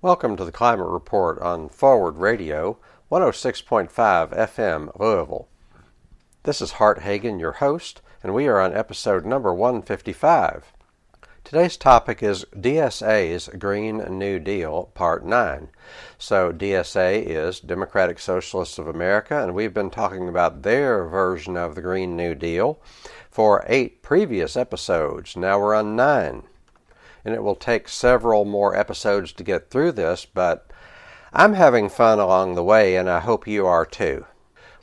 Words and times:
Welcome 0.00 0.36
to 0.36 0.44
the 0.44 0.52
Climate 0.52 0.86
Report 0.86 1.40
on 1.40 1.68
Forward 1.68 2.18
Radio, 2.18 2.78
106.5 3.10 3.90
FM, 3.90 4.96
Louisville. 4.96 5.48
This 6.44 6.62
is 6.62 6.70
Hart 6.70 7.00
Hagen, 7.00 7.40
your 7.40 7.54
host, 7.54 8.00
and 8.22 8.32
we 8.32 8.46
are 8.46 8.60
on 8.60 8.72
episode 8.72 9.26
number 9.26 9.52
155. 9.52 10.72
Today's 11.42 11.76
topic 11.76 12.22
is 12.22 12.46
DSA's 12.54 13.48
Green 13.58 13.96
New 14.16 14.38
Deal, 14.38 14.84
Part 14.94 15.26
9. 15.26 15.68
So, 16.16 16.52
DSA 16.52 17.24
is 17.26 17.58
Democratic 17.58 18.20
Socialists 18.20 18.78
of 18.78 18.86
America, 18.86 19.42
and 19.42 19.52
we've 19.52 19.74
been 19.74 19.90
talking 19.90 20.28
about 20.28 20.62
their 20.62 21.08
version 21.08 21.56
of 21.56 21.74
the 21.74 21.82
Green 21.82 22.16
New 22.16 22.36
Deal 22.36 22.80
for 23.32 23.64
eight 23.66 24.00
previous 24.02 24.56
episodes. 24.56 25.36
Now 25.36 25.58
we're 25.58 25.74
on 25.74 25.96
nine 25.96 26.44
and 27.28 27.34
it 27.34 27.42
will 27.42 27.54
take 27.54 27.90
several 27.90 28.46
more 28.46 28.74
episodes 28.74 29.32
to 29.32 29.44
get 29.44 29.68
through 29.68 29.92
this, 29.92 30.24
but 30.24 30.66
I'm 31.30 31.52
having 31.52 31.90
fun 31.90 32.18
along 32.18 32.54
the 32.54 32.64
way, 32.64 32.96
and 32.96 33.06
I 33.06 33.20
hope 33.20 33.46
you 33.46 33.66
are 33.66 33.84
too. 33.84 34.24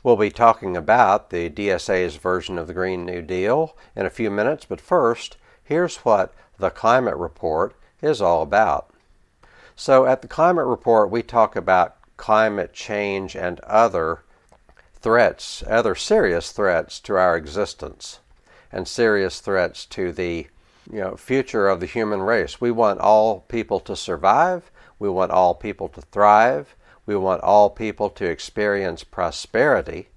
We'll 0.04 0.14
be 0.14 0.30
talking 0.30 0.76
about 0.76 1.30
the 1.30 1.50
DSA's 1.50 2.14
version 2.14 2.56
of 2.56 2.68
the 2.68 2.72
Green 2.72 3.04
New 3.04 3.20
Deal 3.20 3.76
in 3.96 4.06
a 4.06 4.10
few 4.10 4.30
minutes, 4.30 4.64
but 4.64 4.80
first, 4.80 5.36
here's 5.64 5.96
what 6.04 6.32
the 6.56 6.70
Climate 6.70 7.16
Report 7.16 7.74
is 8.00 8.22
all 8.22 8.42
about. 8.42 8.94
So, 9.74 10.06
at 10.06 10.22
the 10.22 10.28
Climate 10.28 10.66
Report, 10.66 11.10
we 11.10 11.24
talk 11.24 11.56
about 11.56 11.96
climate 12.16 12.72
change 12.72 13.34
and 13.34 13.58
other 13.62 14.22
threats, 14.94 15.64
other 15.66 15.96
serious 15.96 16.52
threats 16.52 17.00
to 17.00 17.16
our 17.16 17.36
existence, 17.36 18.20
and 18.70 18.86
serious 18.86 19.40
threats 19.40 19.84
to 19.86 20.12
the 20.12 20.46
you 20.90 21.00
know, 21.00 21.16
future 21.16 21.68
of 21.68 21.80
the 21.80 21.86
human 21.86 22.22
race. 22.22 22.60
We 22.60 22.70
want 22.70 23.00
all 23.00 23.40
people 23.40 23.80
to 23.80 23.96
survive. 23.96 24.70
We 24.98 25.08
want 25.08 25.32
all 25.32 25.54
people 25.54 25.88
to 25.90 26.00
thrive. 26.00 26.76
We 27.04 27.16
want 27.16 27.42
all 27.42 27.70
people 27.70 28.10
to 28.10 28.24
experience 28.24 29.04
prosperity. 29.04 30.08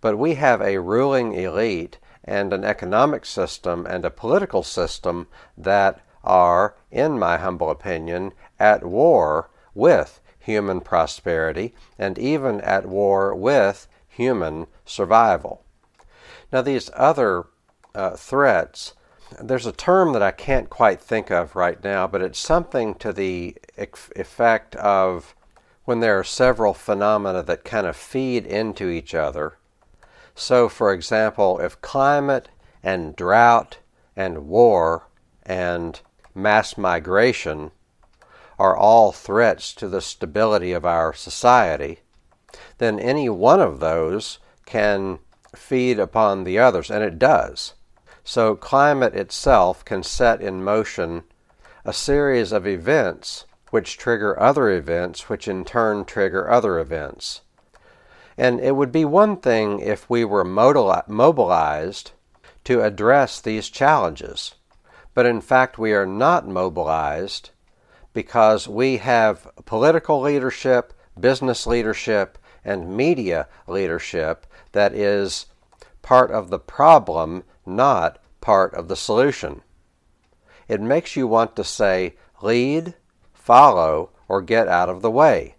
But 0.00 0.18
we 0.18 0.34
have 0.34 0.60
a 0.60 0.78
ruling 0.78 1.32
elite 1.32 1.98
and 2.24 2.52
an 2.52 2.64
economic 2.64 3.24
system 3.24 3.86
and 3.86 4.04
a 4.04 4.10
political 4.10 4.62
system 4.62 5.26
that 5.56 6.00
are, 6.22 6.76
in 6.90 7.18
my 7.18 7.38
humble 7.38 7.70
opinion, 7.70 8.32
at 8.58 8.84
war 8.84 9.50
with 9.74 10.20
human 10.38 10.80
prosperity 10.80 11.74
and 11.98 12.18
even 12.18 12.60
at 12.60 12.86
war 12.86 13.34
with 13.34 13.86
human 14.08 14.66
survival. 14.84 15.62
Now, 16.52 16.62
these 16.62 16.90
other 16.94 17.46
uh, 17.94 18.16
threats 18.16 18.94
there's 19.40 19.66
a 19.66 19.72
term 19.72 20.12
that 20.12 20.22
I 20.22 20.30
can't 20.30 20.70
quite 20.70 21.00
think 21.00 21.30
of 21.30 21.56
right 21.56 21.82
now, 21.82 22.06
but 22.06 22.22
it's 22.22 22.38
something 22.38 22.94
to 22.96 23.12
the 23.12 23.56
effect 23.76 24.74
of 24.76 25.34
when 25.84 26.00
there 26.00 26.18
are 26.18 26.24
several 26.24 26.74
phenomena 26.74 27.42
that 27.42 27.64
kind 27.64 27.86
of 27.86 27.96
feed 27.96 28.46
into 28.46 28.88
each 28.88 29.14
other. 29.14 29.56
So, 30.34 30.68
for 30.68 30.92
example, 30.92 31.58
if 31.60 31.80
climate 31.80 32.48
and 32.82 33.16
drought 33.16 33.78
and 34.14 34.48
war 34.48 35.08
and 35.44 36.00
mass 36.34 36.76
migration 36.76 37.70
are 38.58 38.76
all 38.76 39.12
threats 39.12 39.72
to 39.74 39.88
the 39.88 40.00
stability 40.00 40.72
of 40.72 40.84
our 40.84 41.12
society, 41.12 42.00
then 42.78 42.98
any 42.98 43.28
one 43.28 43.60
of 43.60 43.80
those 43.80 44.38
can 44.66 45.18
feed 45.54 45.98
upon 45.98 46.44
the 46.44 46.58
others, 46.58 46.90
and 46.90 47.02
it 47.02 47.18
does. 47.18 47.74
So, 48.30 48.56
climate 48.56 49.14
itself 49.14 49.82
can 49.86 50.02
set 50.02 50.42
in 50.42 50.62
motion 50.62 51.22
a 51.82 51.94
series 51.94 52.52
of 52.52 52.66
events 52.66 53.46
which 53.70 53.96
trigger 53.96 54.38
other 54.38 54.68
events, 54.68 55.30
which 55.30 55.48
in 55.48 55.64
turn 55.64 56.04
trigger 56.04 56.50
other 56.50 56.78
events. 56.78 57.40
And 58.36 58.60
it 58.60 58.76
would 58.76 58.92
be 58.92 59.06
one 59.06 59.38
thing 59.38 59.80
if 59.80 60.10
we 60.10 60.26
were 60.26 60.44
mobilized 60.44 62.10
to 62.64 62.82
address 62.82 63.40
these 63.40 63.70
challenges. 63.70 64.56
But 65.14 65.24
in 65.24 65.40
fact, 65.40 65.78
we 65.78 65.94
are 65.94 66.04
not 66.04 66.46
mobilized 66.46 67.48
because 68.12 68.68
we 68.68 68.98
have 68.98 69.48
political 69.64 70.20
leadership, 70.20 70.92
business 71.18 71.66
leadership, 71.66 72.36
and 72.62 72.94
media 72.94 73.48
leadership 73.66 74.46
that 74.72 74.92
is 74.92 75.46
part 76.02 76.30
of 76.30 76.50
the 76.50 76.58
problem 76.58 77.42
not 77.68 78.18
part 78.40 78.74
of 78.74 78.88
the 78.88 78.96
solution. 78.96 79.62
It 80.68 80.80
makes 80.80 81.16
you 81.16 81.26
want 81.26 81.56
to 81.56 81.64
say, 81.64 82.16
lead, 82.42 82.94
follow, 83.32 84.10
or 84.28 84.42
get 84.42 84.68
out 84.68 84.88
of 84.88 85.02
the 85.02 85.10
way. 85.10 85.56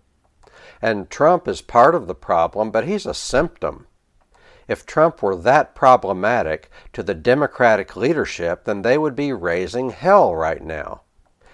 And 0.81 1.09
Trump 1.09 1.47
is 1.47 1.61
part 1.61 1.95
of 1.95 2.07
the 2.07 2.15
problem, 2.15 2.71
but 2.71 2.87
he's 2.87 3.05
a 3.05 3.13
symptom. 3.13 3.87
If 4.67 4.85
Trump 4.85 5.23
were 5.23 5.35
that 5.35 5.73
problematic 5.73 6.69
to 6.93 7.01
the 7.01 7.15
Democratic 7.15 7.95
leadership, 7.95 8.65
then 8.65 8.83
they 8.83 8.97
would 8.97 9.15
be 9.15 9.33
raising 9.33 9.89
hell 9.89 10.35
right 10.35 10.61
now. 10.61 11.01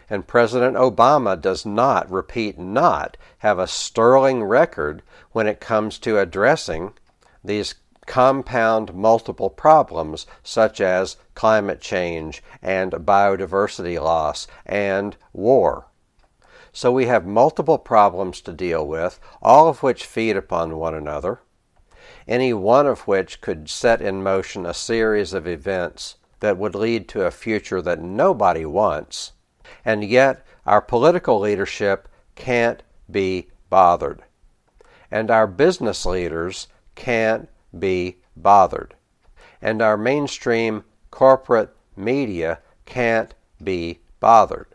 And 0.10 0.28
President 0.28 0.76
Obama 0.76 1.40
does 1.40 1.66
not, 1.66 2.12
repeat, 2.12 2.60
not 2.60 3.16
have 3.40 3.58
a 3.58 3.68
sterling 3.68 4.44
record 4.44 5.02
when 5.32 5.48
it 5.48 5.62
comes 5.62 5.98
to 6.00 6.20
addressing 6.20 6.94
these 7.44 7.76
compound 8.06 8.94
multiple 8.94 9.50
problems 9.50 10.26
such 10.44 10.80
as 10.80 11.18
climate 11.34 11.82
change 11.82 12.44
and 12.62 12.92
biodiversity 12.92 14.02
loss 14.02 14.48
and 14.66 15.18
war. 15.34 15.88
So 16.72 16.92
we 16.92 17.06
have 17.06 17.26
multiple 17.26 17.78
problems 17.78 18.42
to 18.42 18.52
deal 18.52 18.86
with, 18.86 19.20
all 19.42 19.70
of 19.70 19.82
which 19.82 20.06
feed 20.06 20.36
upon 20.36 20.78
one 20.78 20.94
another, 20.94 21.40
any 22.28 22.54
one 22.54 22.86
of 22.86 23.08
which 23.08 23.40
could 23.42 23.70
set 23.70 24.02
in 24.02 24.22
motion 24.22 24.66
a 24.66 24.74
series 24.74 25.34
of 25.34 25.48
events 25.48 26.16
that 26.42 26.58
would 26.58 26.76
lead 26.76 27.08
to 27.10 27.26
a 27.26 27.32
future 27.32 27.82
that 27.82 28.02
nobody 28.02 28.66
wants, 28.66 29.32
and 29.86 30.04
yet 30.04 30.46
our 30.66 30.82
political 30.82 31.40
leadership 31.40 32.10
can't 32.36 32.84
be 33.10 33.48
bothered. 33.70 34.24
And 35.10 35.32
our 35.32 35.48
business 35.48 36.06
leaders 36.06 36.68
can't 36.96 37.48
be 37.80 38.18
bothered. 38.36 38.96
And 39.62 39.82
our 39.82 39.98
mainstream 39.98 40.84
corporate 41.12 41.76
media 41.96 42.60
can't 42.86 43.34
be 43.64 44.00
bothered. 44.20 44.68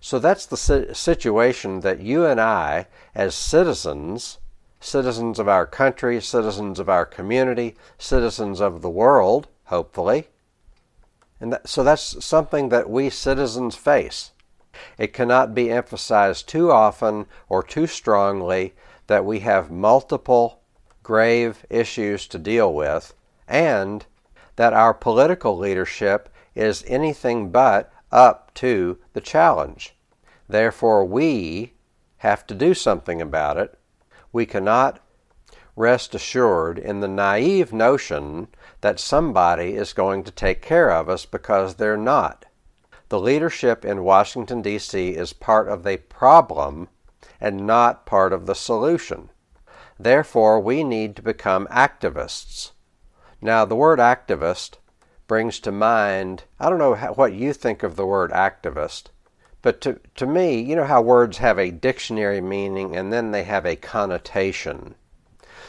So 0.00 0.18
that's 0.18 0.46
the 0.46 0.56
situation 0.56 1.80
that 1.80 2.00
you 2.00 2.24
and 2.24 2.40
I, 2.40 2.86
as 3.14 3.34
citizens, 3.34 4.38
citizens 4.80 5.38
of 5.38 5.48
our 5.48 5.66
country, 5.66 6.20
citizens 6.20 6.78
of 6.78 6.88
our 6.88 7.04
community, 7.04 7.76
citizens 7.98 8.60
of 8.60 8.80
the 8.80 8.90
world, 8.90 9.48
hopefully, 9.64 10.28
and 11.40 11.54
that, 11.54 11.68
so 11.68 11.82
that's 11.82 12.24
something 12.24 12.68
that 12.68 12.90
we 12.90 13.08
citizens 13.08 13.74
face. 13.74 14.32
It 14.98 15.12
cannot 15.12 15.54
be 15.54 15.70
emphasized 15.70 16.48
too 16.48 16.70
often 16.70 17.26
or 17.48 17.62
too 17.62 17.86
strongly 17.86 18.74
that 19.06 19.24
we 19.24 19.40
have 19.40 19.70
multiple 19.70 20.59
grave 21.02 21.64
issues 21.70 22.26
to 22.28 22.38
deal 22.38 22.72
with, 22.72 23.14
and 23.48 24.06
that 24.56 24.72
our 24.72 24.92
political 24.92 25.56
leadership 25.56 26.28
is 26.54 26.84
anything 26.86 27.50
but 27.50 27.92
up 28.12 28.52
to 28.54 28.98
the 29.12 29.20
challenge. 29.20 29.94
Therefore, 30.48 31.04
we 31.04 31.74
have 32.18 32.46
to 32.46 32.54
do 32.54 32.74
something 32.74 33.22
about 33.22 33.56
it. 33.56 33.78
We 34.32 34.46
cannot 34.46 35.00
rest 35.76 36.14
assured 36.14 36.78
in 36.78 37.00
the 37.00 37.08
naive 37.08 37.72
notion 37.72 38.48
that 38.80 39.00
somebody 39.00 39.74
is 39.74 39.92
going 39.92 40.24
to 40.24 40.30
take 40.30 40.60
care 40.60 40.90
of 40.90 41.08
us 41.08 41.24
because 41.24 41.76
they're 41.76 41.96
not. 41.96 42.44
The 43.08 43.18
leadership 43.18 43.84
in 43.84 44.04
Washington, 44.04 44.62
D.C. 44.62 45.10
is 45.10 45.32
part 45.32 45.68
of 45.68 45.82
the 45.82 45.96
problem 45.96 46.88
and 47.40 47.66
not 47.66 48.06
part 48.06 48.32
of 48.32 48.46
the 48.46 48.54
solution. 48.54 49.30
Therefore, 50.02 50.58
we 50.58 50.82
need 50.82 51.14
to 51.16 51.22
become 51.22 51.66
activists. 51.66 52.70
Now, 53.42 53.66
the 53.66 53.76
word 53.76 53.98
activist 53.98 54.78
brings 55.26 55.60
to 55.60 55.70
mind, 55.70 56.44
I 56.58 56.70
don't 56.70 56.78
know 56.78 56.94
what 56.94 57.34
you 57.34 57.52
think 57.52 57.82
of 57.82 57.96
the 57.96 58.06
word 58.06 58.30
activist, 58.30 59.08
but 59.60 59.82
to, 59.82 60.00
to 60.14 60.26
me, 60.26 60.58
you 60.58 60.74
know 60.74 60.86
how 60.86 61.02
words 61.02 61.36
have 61.36 61.58
a 61.58 61.70
dictionary 61.70 62.40
meaning 62.40 62.96
and 62.96 63.12
then 63.12 63.30
they 63.30 63.42
have 63.42 63.66
a 63.66 63.76
connotation. 63.76 64.94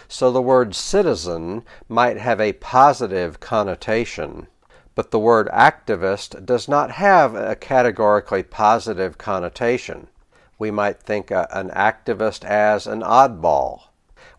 So 0.07 0.31
the 0.31 0.41
word 0.41 0.75
citizen 0.75 1.65
might 1.89 2.15
have 2.15 2.39
a 2.39 2.53
positive 2.53 3.41
connotation, 3.41 4.47
but 4.95 5.11
the 5.11 5.19
word 5.19 5.49
activist 5.49 6.45
does 6.45 6.69
not 6.69 6.91
have 6.91 7.35
a 7.35 7.57
categorically 7.57 8.43
positive 8.43 9.17
connotation. 9.17 10.07
We 10.57 10.71
might 10.71 11.01
think 11.01 11.31
a, 11.31 11.49
an 11.51 11.69
activist 11.71 12.45
as 12.45 12.87
an 12.87 13.01
oddball 13.01 13.87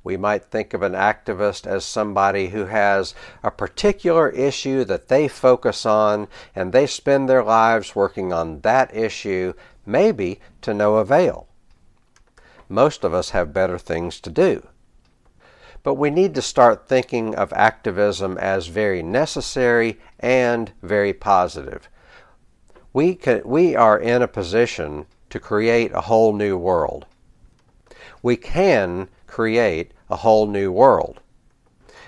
we 0.04 0.16
might 0.16 0.44
think 0.44 0.75
of 0.75 0.82
an 0.82 0.93
activist 0.93 1.66
as 1.66 1.84
somebody 1.84 2.49
who 2.49 2.66
has 2.66 3.14
a 3.43 3.50
particular 3.50 4.28
issue 4.31 4.84
that 4.84 5.08
they 5.08 5.28
focus 5.28 5.87
on 5.87 6.26
and 6.54 6.72
they 6.72 6.87
spend 6.87 7.28
their 7.28 7.44
lives 7.44 7.94
working 7.94 8.32
on 8.32 8.60
that 8.60 8.94
issue, 8.96 9.52
maybe 9.87 10.40
to 10.60 10.75
no 10.75 10.96
avail. 10.96 11.46
most 12.69 13.04
of 13.04 13.12
us 13.12 13.31
have 13.31 13.52
better 13.52 13.78
things 13.78 14.19
to 14.19 14.31
do. 14.31 14.66
But 15.82 15.94
we 15.94 16.10
need 16.10 16.34
to 16.37 16.43
start 16.43 16.88
thinking 16.88 17.34
of 17.34 17.52
activism 17.52 18.38
as 18.38 18.69
very 18.69 19.02
necessary 19.02 19.99
and 20.19 20.72
very 20.82 21.12
positive. 21.12 21.88
We, 22.93 23.14
can, 23.14 23.43
we 23.44 23.76
are 23.76 23.99
in 23.99 24.22
a 24.22 24.28
position 24.28 25.06
to 25.31 25.40
create 25.40 25.93
a 25.93 26.02
whole 26.02 26.32
new 26.32 26.56
world. 26.56 27.06
We 28.22 28.37
can 28.37 29.08
create 29.32 29.93
a 30.11 30.17
whole 30.17 30.46
new 30.46 30.70
world. 30.70 31.19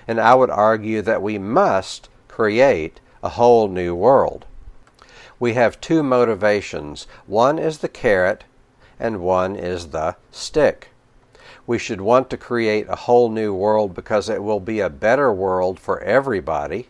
And 0.07 0.21
I 0.21 0.35
would 0.35 0.51
argue 0.51 1.01
that 1.01 1.23
we 1.23 1.39
must 1.39 2.07
create 2.27 2.99
a 3.23 3.29
whole 3.29 3.67
new 3.67 3.95
world. 3.95 4.45
We 5.39 5.53
have 5.53 5.81
two 5.81 6.03
motivations. 6.03 7.07
One 7.25 7.57
is 7.57 7.79
the 7.79 7.87
carrot, 7.87 8.43
and 8.99 9.21
one 9.21 9.55
is 9.55 9.87
the 9.87 10.17
stick. 10.29 10.89
We 11.65 11.79
should 11.79 11.99
want 11.99 12.29
to 12.29 12.37
create 12.37 12.85
a 12.87 13.03
whole 13.07 13.29
new 13.29 13.55
world 13.55 13.95
because 13.95 14.29
it 14.29 14.43
will 14.43 14.59
be 14.59 14.79
a 14.79 14.89
better 14.89 15.33
world 15.33 15.79
for 15.79 15.99
everybody. 16.01 16.89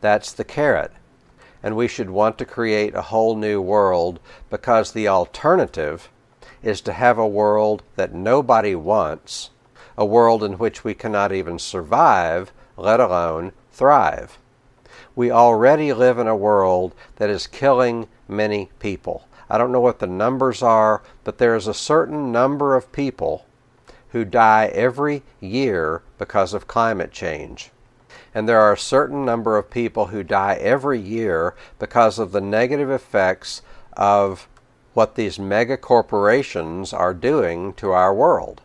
That's 0.00 0.32
the 0.32 0.44
carrot. 0.44 0.90
And 1.62 1.76
we 1.76 1.86
should 1.86 2.10
want 2.10 2.36
to 2.38 2.44
create 2.44 2.96
a 2.96 3.08
whole 3.12 3.36
new 3.36 3.62
world 3.62 4.18
because 4.50 4.90
the 4.90 5.06
alternative 5.06 6.10
is 6.66 6.80
to 6.80 6.92
have 6.92 7.16
a 7.16 7.28
world 7.28 7.84
that 7.94 8.12
nobody 8.12 8.74
wants, 8.74 9.50
a 9.96 10.04
world 10.04 10.42
in 10.42 10.54
which 10.54 10.82
we 10.82 10.94
cannot 10.94 11.32
even 11.32 11.60
survive, 11.60 12.52
let 12.76 12.98
alone 12.98 13.52
thrive. 13.70 14.36
We 15.14 15.30
already 15.30 15.92
live 15.92 16.18
in 16.18 16.26
a 16.26 16.34
world 16.34 16.92
that 17.16 17.30
is 17.30 17.46
killing 17.46 18.08
many 18.26 18.68
people. 18.80 19.28
I 19.48 19.58
don't 19.58 19.70
know 19.70 19.80
what 19.80 20.00
the 20.00 20.08
numbers 20.08 20.60
are, 20.60 21.04
but 21.22 21.38
there 21.38 21.54
is 21.54 21.68
a 21.68 21.72
certain 21.72 22.32
number 22.32 22.74
of 22.74 22.90
people 22.90 23.46
who 24.08 24.24
die 24.24 24.66
every 24.74 25.22
year 25.38 26.02
because 26.18 26.52
of 26.52 26.66
climate 26.66 27.12
change. 27.12 27.70
And 28.34 28.48
there 28.48 28.60
are 28.60 28.72
a 28.72 28.78
certain 28.78 29.24
number 29.24 29.56
of 29.56 29.70
people 29.70 30.06
who 30.06 30.24
die 30.24 30.54
every 30.54 30.98
year 30.98 31.54
because 31.78 32.18
of 32.18 32.32
the 32.32 32.40
negative 32.40 32.90
effects 32.90 33.62
of 33.96 34.48
what 34.96 35.14
these 35.14 35.38
mega 35.38 35.76
corporations 35.76 36.90
are 36.90 37.12
doing 37.12 37.70
to 37.74 37.92
our 37.92 38.14
world. 38.14 38.62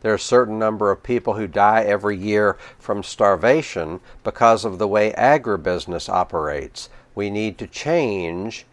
There 0.00 0.10
are 0.10 0.16
a 0.16 0.18
certain 0.18 0.58
number 0.58 0.90
of 0.90 1.04
people 1.04 1.34
who 1.34 1.46
die 1.46 1.84
every 1.84 2.16
year 2.16 2.56
from 2.80 3.04
starvation 3.04 4.00
because 4.24 4.64
of 4.64 4.78
the 4.78 4.88
way 4.88 5.12
agribusiness 5.12 6.08
operates. 6.08 6.88
We 7.14 7.30
need 7.30 7.58
to 7.58 7.68
change 7.68 8.66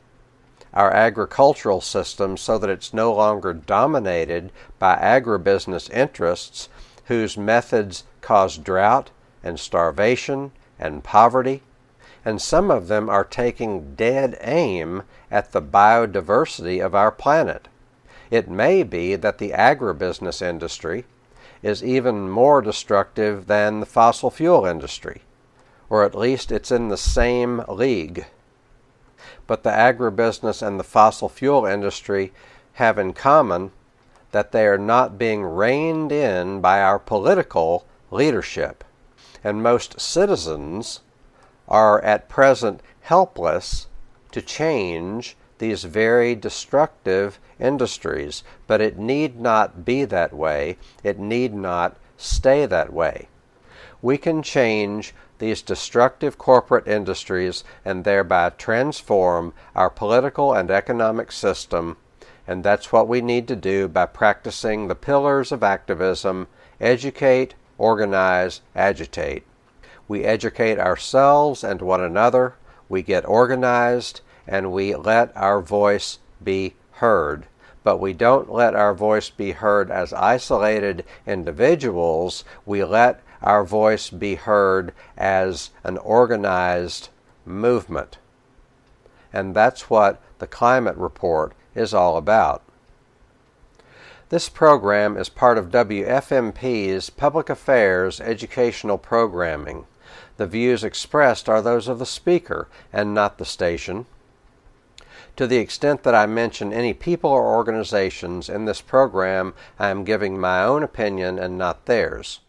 our 0.73 0.91
agricultural 0.91 1.81
system 1.81 2.37
so 2.37 2.57
that 2.57 2.71
it's 2.71 2.91
no 2.91 3.13
longer 3.13 3.53
dominated 3.53 4.51
by 4.79 4.95
agribusiness 4.95 5.91
interests 5.91 6.69
whose 7.05 7.37
methods 7.37 8.03
cause 8.21 8.57
drought 8.57 9.11
and 9.43 9.59
starvation 9.59 10.53
and 10.79 11.03
poverty. 11.03 11.61
And 12.29 12.39
some 12.39 12.69
of 12.69 12.89
them 12.89 13.09
are 13.09 13.23
taking 13.23 13.95
dead 13.95 14.37
aim 14.41 15.01
at 15.31 15.51
the 15.51 15.63
biodiversity 15.63 16.79
of 16.79 16.93
our 16.93 17.09
planet. 17.09 17.67
It 18.29 18.47
may 18.47 18.83
be 18.83 19.15
that 19.15 19.39
the 19.39 19.49
agribusiness 19.49 20.39
industry 20.39 21.05
is 21.63 21.83
even 21.83 22.29
more 22.29 22.61
destructive 22.61 23.47
than 23.47 23.79
the 23.79 23.87
fossil 23.87 24.29
fuel 24.29 24.63
industry, 24.63 25.23
or 25.89 26.03
at 26.03 26.13
least 26.13 26.51
it's 26.51 26.69
in 26.69 26.89
the 26.89 26.97
same 26.97 27.63
league. 27.67 28.27
But 29.47 29.63
the 29.63 29.71
agribusiness 29.71 30.61
and 30.61 30.79
the 30.79 30.83
fossil 30.83 31.29
fuel 31.29 31.65
industry 31.65 32.31
have 32.73 32.99
in 32.99 33.13
common 33.13 33.71
that 34.33 34.51
they 34.51 34.67
are 34.67 34.77
not 34.77 35.17
being 35.17 35.41
reined 35.41 36.11
in 36.11 36.61
by 36.61 36.79
our 36.79 36.99
political 36.99 37.87
leadership. 38.11 38.83
And 39.43 39.63
most 39.63 39.99
citizens 39.99 40.99
are 41.69 42.03
at 42.03 42.27
present 42.27 42.81
helpless 43.01 43.87
to 44.31 44.41
change 44.41 45.37
these 45.59 45.83
very 45.83 46.35
destructive 46.35 47.39
industries, 47.59 48.43
but 48.67 48.81
it 48.81 48.97
need 48.97 49.39
not 49.39 49.85
be 49.85 50.03
that 50.05 50.33
way. 50.33 50.77
It 51.03 51.19
need 51.19 51.53
not 51.53 51.97
stay 52.17 52.65
that 52.65 52.91
way. 52.91 53.29
We 54.01 54.17
can 54.17 54.41
change 54.41 55.13
these 55.37 55.61
destructive 55.61 56.37
corporate 56.37 56.87
industries 56.87 57.63
and 57.85 58.03
thereby 58.03 58.49
transform 58.51 59.53
our 59.75 59.89
political 59.89 60.53
and 60.53 60.71
economic 60.71 61.31
system, 61.31 61.97
and 62.47 62.63
that's 62.63 62.91
what 62.91 63.07
we 63.07 63.21
need 63.21 63.47
to 63.47 63.55
do 63.55 63.87
by 63.87 64.05
practicing 64.05 64.87
the 64.87 64.95
pillars 64.95 65.51
of 65.51 65.63
activism 65.63 66.47
educate, 66.81 67.55
organize, 67.77 68.61
agitate. 68.75 69.43
We 70.09 70.25
educate 70.25 70.79
ourselves 70.79 71.63
and 71.63 71.83
one 71.83 72.01
another, 72.01 72.55
we 72.89 73.03
get 73.03 73.27
organized, 73.27 74.21
and 74.47 74.71
we 74.71 74.95
let 74.95 75.31
our 75.37 75.61
voice 75.61 76.17
be 76.43 76.73
heard. 76.93 77.45
But 77.83 77.99
we 77.99 78.13
don't 78.13 78.51
let 78.51 78.73
our 78.73 78.95
voice 78.95 79.29
be 79.29 79.51
heard 79.51 79.91
as 79.91 80.11
isolated 80.11 81.05
individuals. 81.27 82.43
We 82.65 82.83
let 82.83 83.21
our 83.43 83.63
voice 83.63 84.09
be 84.09 84.33
heard 84.33 84.93
as 85.15 85.69
an 85.83 85.99
organized 85.99 87.09
movement. 87.45 88.17
And 89.31 89.53
that's 89.53 89.91
what 89.91 90.19
the 90.39 90.47
climate 90.47 90.97
report 90.97 91.53
is 91.75 91.93
all 91.93 92.17
about. 92.17 92.63
This 94.29 94.49
program 94.49 95.17
is 95.17 95.29
part 95.29 95.59
of 95.59 95.69
WFMP's 95.69 97.11
Public 97.11 97.49
Affairs 97.49 98.19
Educational 98.19 98.97
Programming. 98.97 99.85
The 100.39 100.47
views 100.47 100.85
expressed 100.85 101.49
are 101.49 101.61
those 101.61 101.89
of 101.89 101.99
the 101.99 102.05
speaker 102.05 102.69
and 102.93 103.13
not 103.13 103.39
the 103.39 103.45
station. 103.45 104.05
To 105.35 105.45
the 105.45 105.57
extent 105.57 106.03
that 106.03 106.15
I 106.15 106.27
mention 106.27 106.71
any 106.71 106.93
people 106.93 107.29
or 107.29 107.53
organizations 107.57 108.47
in 108.47 108.63
this 108.63 108.79
program, 108.79 109.53
I 109.77 109.89
am 109.89 110.05
giving 110.05 110.39
my 110.39 110.63
own 110.63 110.81
opinion 110.81 111.37
and 111.39 111.57
not 111.57 111.87
theirs. 111.87 112.39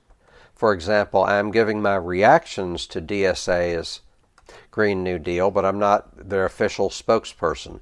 For 0.54 0.72
example, 0.72 1.25
I 1.25 1.38
am 1.38 1.50
giving 1.50 1.82
my 1.82 1.96
reactions 1.96 2.87
to 2.87 3.02
DSA's 3.02 4.02
Green 4.70 5.02
New 5.02 5.19
Deal, 5.19 5.50
but 5.50 5.64
I'm 5.64 5.81
not 5.81 6.28
their 6.28 6.44
official 6.44 6.90
spokesperson. 6.90 7.81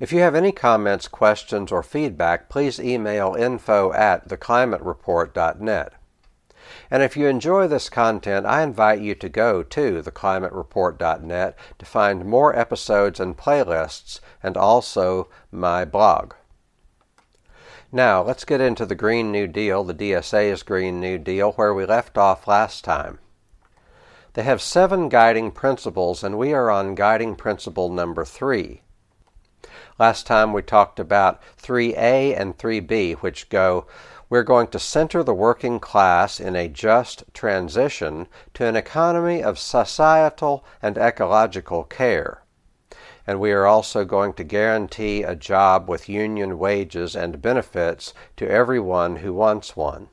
If 0.00 0.12
you 0.12 0.20
have 0.20 0.34
any 0.34 0.52
comments, 0.52 1.08
questions, 1.08 1.72
or 1.72 1.82
feedback, 1.82 2.50
please 2.50 2.78
email 2.78 3.36
info 3.36 3.90
at 3.94 4.28
theclimatereport.net. 4.28 5.94
And 6.90 7.02
if 7.02 7.16
you 7.16 7.26
enjoy 7.26 7.68
this 7.68 7.88
content, 7.88 8.46
I 8.46 8.62
invite 8.62 9.00
you 9.00 9.14
to 9.16 9.28
go 9.28 9.62
to 9.62 10.02
theclimatereport.net 10.02 11.58
to 11.78 11.86
find 11.86 12.24
more 12.24 12.58
episodes 12.58 13.20
and 13.20 13.36
playlists, 13.36 14.20
and 14.42 14.56
also 14.56 15.28
my 15.50 15.84
blog. 15.84 16.34
Now, 17.94 18.22
let's 18.22 18.46
get 18.46 18.60
into 18.60 18.86
the 18.86 18.94
Green 18.94 19.30
New 19.30 19.46
Deal, 19.46 19.84
the 19.84 19.92
DSA's 19.92 20.62
Green 20.62 20.98
New 20.98 21.18
Deal, 21.18 21.52
where 21.52 21.74
we 21.74 21.84
left 21.84 22.16
off 22.16 22.48
last 22.48 22.84
time. 22.84 23.18
They 24.32 24.44
have 24.44 24.62
seven 24.62 25.10
guiding 25.10 25.50
principles, 25.50 26.24
and 26.24 26.38
we 26.38 26.54
are 26.54 26.70
on 26.70 26.94
guiding 26.94 27.34
principle 27.34 27.90
number 27.90 28.24
three. 28.24 28.80
Last 30.02 30.26
time 30.26 30.52
we 30.52 30.62
talked 30.62 30.98
about 30.98 31.40
3A 31.62 32.36
and 32.36 32.58
3B, 32.58 33.18
which 33.18 33.48
go 33.48 33.86
we're 34.28 34.42
going 34.42 34.66
to 34.70 34.80
center 34.80 35.22
the 35.22 35.32
working 35.32 35.78
class 35.78 36.40
in 36.40 36.56
a 36.56 36.66
just 36.66 37.22
transition 37.32 38.26
to 38.54 38.66
an 38.66 38.74
economy 38.74 39.44
of 39.44 39.60
societal 39.60 40.64
and 40.82 40.98
ecological 40.98 41.84
care. 41.84 42.42
And 43.28 43.38
we 43.38 43.52
are 43.52 43.64
also 43.64 44.04
going 44.04 44.32
to 44.32 44.42
guarantee 44.42 45.22
a 45.22 45.36
job 45.36 45.88
with 45.88 46.08
union 46.08 46.58
wages 46.58 47.14
and 47.14 47.40
benefits 47.40 48.12
to 48.38 48.50
everyone 48.50 49.18
who 49.18 49.32
wants 49.32 49.76
one. 49.76 50.08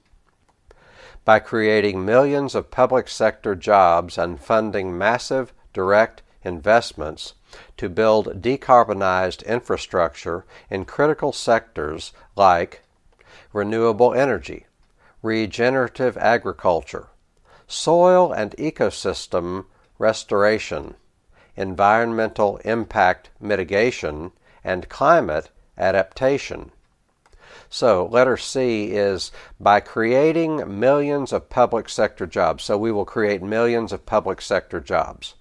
By 1.26 1.40
creating 1.40 2.06
millions 2.06 2.54
of 2.54 2.70
public 2.70 3.08
sector 3.08 3.56
jobs 3.56 4.20
and 4.20 4.40
funding 4.40 4.96
massive 4.96 5.52
direct 5.74 6.22
investments 6.44 7.34
to 7.78 7.90
build 7.90 8.42
decarbonized 8.42 9.46
infrastructure 9.46 10.46
in 10.70 10.86
critical 10.86 11.32
sectors 11.32 12.14
like 12.36 12.84
renewable 13.54 14.14
energy, 14.14 14.66
regenerative 15.22 16.18
agriculture, 16.18 17.08
soil 17.68 18.32
and 18.32 18.52
ecosystem 18.58 19.66
restoration, 19.98 20.96
environmental 21.56 22.58
impact 22.64 23.30
mitigation, 23.40 24.32
and 24.64 24.90
climate 24.90 25.50
adaptation. 25.78 26.72
So, 27.70 28.08
letter 28.08 28.38
C 28.38 28.92
is 28.92 29.32
by 29.60 29.80
creating 29.80 30.80
millions 30.80 31.32
of 31.32 31.50
public 31.50 31.88
sector 31.88 32.26
jobs. 32.26 32.64
So, 32.64 32.78
we 32.78 32.92
will 32.92 33.06
create 33.06 33.44
millions 33.44 33.94
of 33.94 34.06
public 34.06 34.42
sector 34.42 34.80
jobs. 34.80 35.36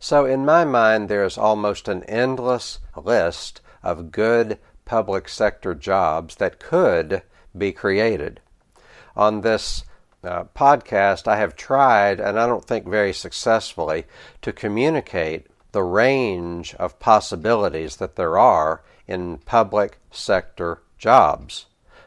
So, 0.00 0.24
in 0.24 0.44
my 0.44 0.64
mind, 0.64 1.08
there 1.08 1.24
is 1.24 1.36
almost 1.36 1.88
an 1.88 2.04
endless 2.04 2.78
list 2.96 3.60
of 3.82 4.12
good 4.12 4.58
public 4.84 5.28
sector 5.28 5.74
jobs 5.74 6.36
that 6.36 6.60
could 6.60 7.22
be 7.56 7.72
created. 7.72 8.40
On 9.16 9.40
this 9.40 9.84
uh, 10.22 10.44
podcast, 10.54 11.26
I 11.26 11.36
have 11.36 11.56
tried, 11.56 12.20
and 12.20 12.38
I 12.38 12.46
don't 12.46 12.64
think 12.64 12.86
very 12.86 13.12
successfully, 13.12 14.04
to 14.42 14.52
communicate 14.52 15.46
the 15.72 15.82
range 15.82 16.74
of 16.76 16.98
possibilities 16.98 17.96
that 17.96 18.16
there 18.16 18.38
are 18.38 18.82
in 19.06 19.38
public 19.38 19.98
sector 20.10 20.82
jobs. 20.96 21.66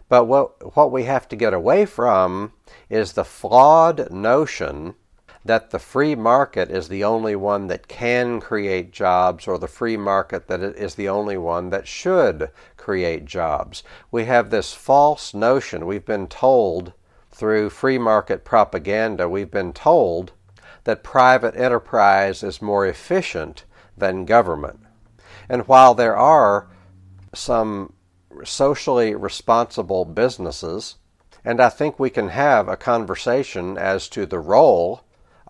But 0.10 0.25
what, 0.25 0.75
what 0.75 0.91
we 0.91 1.03
have 1.03 1.27
to 1.29 1.36
get 1.36 1.53
away 1.53 1.86
from 1.86 2.53
is 2.89 3.13
the 3.13 3.25
flawed 3.25 4.12
notion 4.12 4.95
that 5.43 5.71
the 5.71 5.79
free 5.79 6.15
market 6.15 6.69
is 6.69 6.88
the 6.88 7.03
only 7.03 7.36
one 7.36 7.67
that 7.67 7.88
can 7.88 8.39
create 8.39 8.91
jobs 8.91 9.48
or 9.48 9.57
the 9.57 9.67
free 9.67 9.98
market 9.98 10.48
that 10.48 10.62
is 10.62 10.95
the 10.95 11.10
only 11.10 11.38
one 11.38 11.69
that 11.71 11.88
should 11.88 12.50
create 12.77 13.25
jobs. 13.25 13.83
We 14.12 14.25
have 14.25 14.50
this 14.50 14.74
false 14.74 15.33
notion. 15.33 15.86
We've 15.86 16.05
been 16.05 16.27
told 16.27 16.93
through 17.31 17.69
free 17.69 17.98
market 17.98 18.45
propaganda, 18.45 19.27
we've 19.27 19.50
been 19.50 19.74
told 19.74 20.33
that 20.83 21.03
private 21.03 21.55
enterprise 21.55 22.43
is 22.43 22.62
more 22.62 22.86
efficient 22.86 23.63
than 23.98 24.25
government. 24.25 24.79
And 25.50 25.67
while 25.67 25.93
there 25.93 26.15
are 26.15 26.67
some 27.33 27.93
socially 28.43 29.15
responsible 29.15 30.05
businesses, 30.05 30.95
and 31.43 31.60
I 31.60 31.69
think 31.69 32.00
we 32.00 32.10
can 32.10 32.29
have 32.29 32.67
a 32.67 32.77
conversation 32.77 33.77
as 33.77 34.07
to 34.10 34.25
the 34.25 34.39
role 34.39 35.01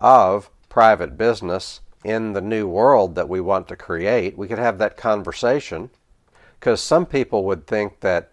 of 0.02 0.50
private 0.68 1.16
business 1.16 1.80
in 2.04 2.32
the 2.32 2.40
new 2.40 2.66
world 2.66 3.14
that 3.14 3.28
we 3.28 3.40
want 3.40 3.68
to 3.68 3.76
create. 3.76 4.36
We 4.36 4.48
could 4.48 4.58
have 4.58 4.78
that 4.78 4.96
conversation 4.96 5.90
because 6.58 6.82
some 6.82 7.06
people 7.06 7.44
would 7.44 7.66
think 7.66 8.00
that 8.00 8.32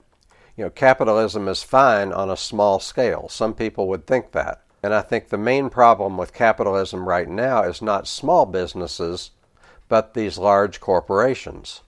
you 0.57 0.63
know 0.63 0.69
capitalism 0.69 1.47
is 1.47 1.63
fine 1.63 2.11
on 2.11 2.29
a 2.29 2.35
small 2.35 2.79
scale. 2.79 3.29
Some 3.29 3.53
people 3.53 3.88
would 3.88 4.07
think 4.07 4.31
that. 4.31 4.63
And 4.81 4.93
I 4.93 5.01
think 5.01 5.29
the 5.29 5.38
main 5.38 5.69
problem 5.69 6.17
with 6.17 6.33
capitalism 6.33 7.07
right 7.07 7.27
now 7.27 7.63
is 7.63 7.81
not 7.81 8.07
small 8.07 8.45
businesses, 8.45 9.31
but 9.88 10.13
these 10.13 10.38
large 10.38 10.79
corporations. 10.79 11.81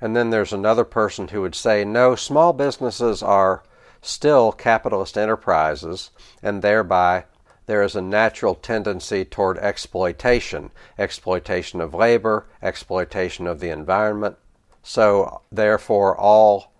And 0.00 0.14
then 0.14 0.30
there's 0.30 0.52
another 0.52 0.84
person 0.84 1.28
who 1.28 1.40
would 1.40 1.56
say, 1.56 1.84
no, 1.84 2.14
small 2.14 2.52
businesses 2.52 3.22
are 3.22 3.64
still 4.00 4.52
capitalist 4.52 5.18
enterprises, 5.18 6.10
and 6.40 6.62
thereby 6.62 7.24
there 7.68 7.82
is 7.82 7.94
a 7.94 8.00
natural 8.00 8.54
tendency 8.54 9.26
toward 9.26 9.58
exploitation 9.58 10.70
exploitation 10.98 11.82
of 11.82 11.92
labor, 11.92 12.46
exploitation 12.62 13.46
of 13.46 13.60
the 13.60 13.68
environment. 13.68 14.36
So, 14.82 15.42
therefore, 15.52 16.16
all 16.16 16.72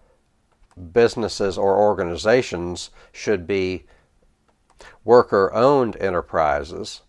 businesses 0.95 1.59
or 1.59 1.77
organizations 1.77 2.89
should 3.13 3.47
be 3.47 3.85
worker 5.05 5.53
owned 5.53 5.95
enterprises, 6.01 7.03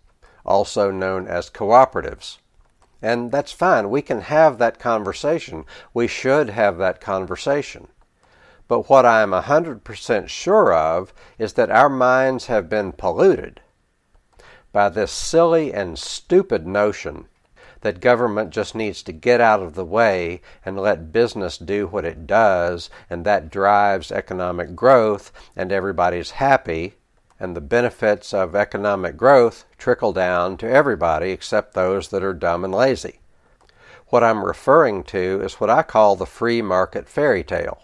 also 0.45 0.91
known 0.91 1.25
as 1.25 1.49
cooperatives. 1.49 2.39
And 3.01 3.31
that's 3.31 3.53
fine. 3.53 3.89
We 3.89 4.01
can 4.01 4.19
have 4.19 4.57
that 4.57 4.77
conversation. 4.77 5.63
We 5.93 6.07
should 6.07 6.49
have 6.49 6.77
that 6.79 6.99
conversation. 6.99 7.87
But 8.67 8.89
what 8.89 9.05
I'm 9.05 9.31
100% 9.31 10.27
sure 10.27 10.73
of 10.73 11.13
is 11.37 11.53
that 11.53 11.71
our 11.71 11.87
minds 11.87 12.47
have 12.47 12.67
been 12.67 12.91
polluted 12.91 13.61
by 14.71 14.89
this 14.89 15.11
silly 15.11 15.73
and 15.73 15.97
stupid 15.97 16.67
notion 16.67 17.27
that 17.81 18.01
government 18.01 18.49
just 18.51 18.75
needs 18.75 19.01
to 19.03 19.11
get 19.11 19.39
out 19.39 19.61
of 19.61 19.73
the 19.73 19.85
way 19.85 20.41
and 20.65 20.79
let 20.79 21.11
business 21.11 21.57
do 21.57 21.87
what 21.87 22.05
it 22.05 22.27
does, 22.27 22.89
and 23.09 23.25
that 23.25 23.49
drives 23.49 24.11
economic 24.11 24.75
growth, 24.75 25.31
and 25.55 25.71
everybody's 25.71 26.31
happy, 26.31 26.95
and 27.39 27.55
the 27.55 27.61
benefits 27.61 28.33
of 28.33 28.55
economic 28.55 29.15
growth 29.15 29.65
trickle 29.77 30.11
down 30.11 30.57
to 30.57 30.69
everybody 30.69 31.31
except 31.31 31.73
those 31.73 32.09
that 32.09 32.23
are 32.23 32.33
dumb 32.33 32.65
and 32.65 32.75
lazy. 32.75 33.19
What 34.07 34.23
I'm 34.23 34.43
referring 34.43 35.03
to 35.05 35.41
is 35.41 35.55
what 35.55 35.69
I 35.69 35.83
call 35.83 36.15
the 36.15 36.25
free 36.25 36.61
market 36.61 37.07
fairy 37.07 37.43
tale. 37.43 37.83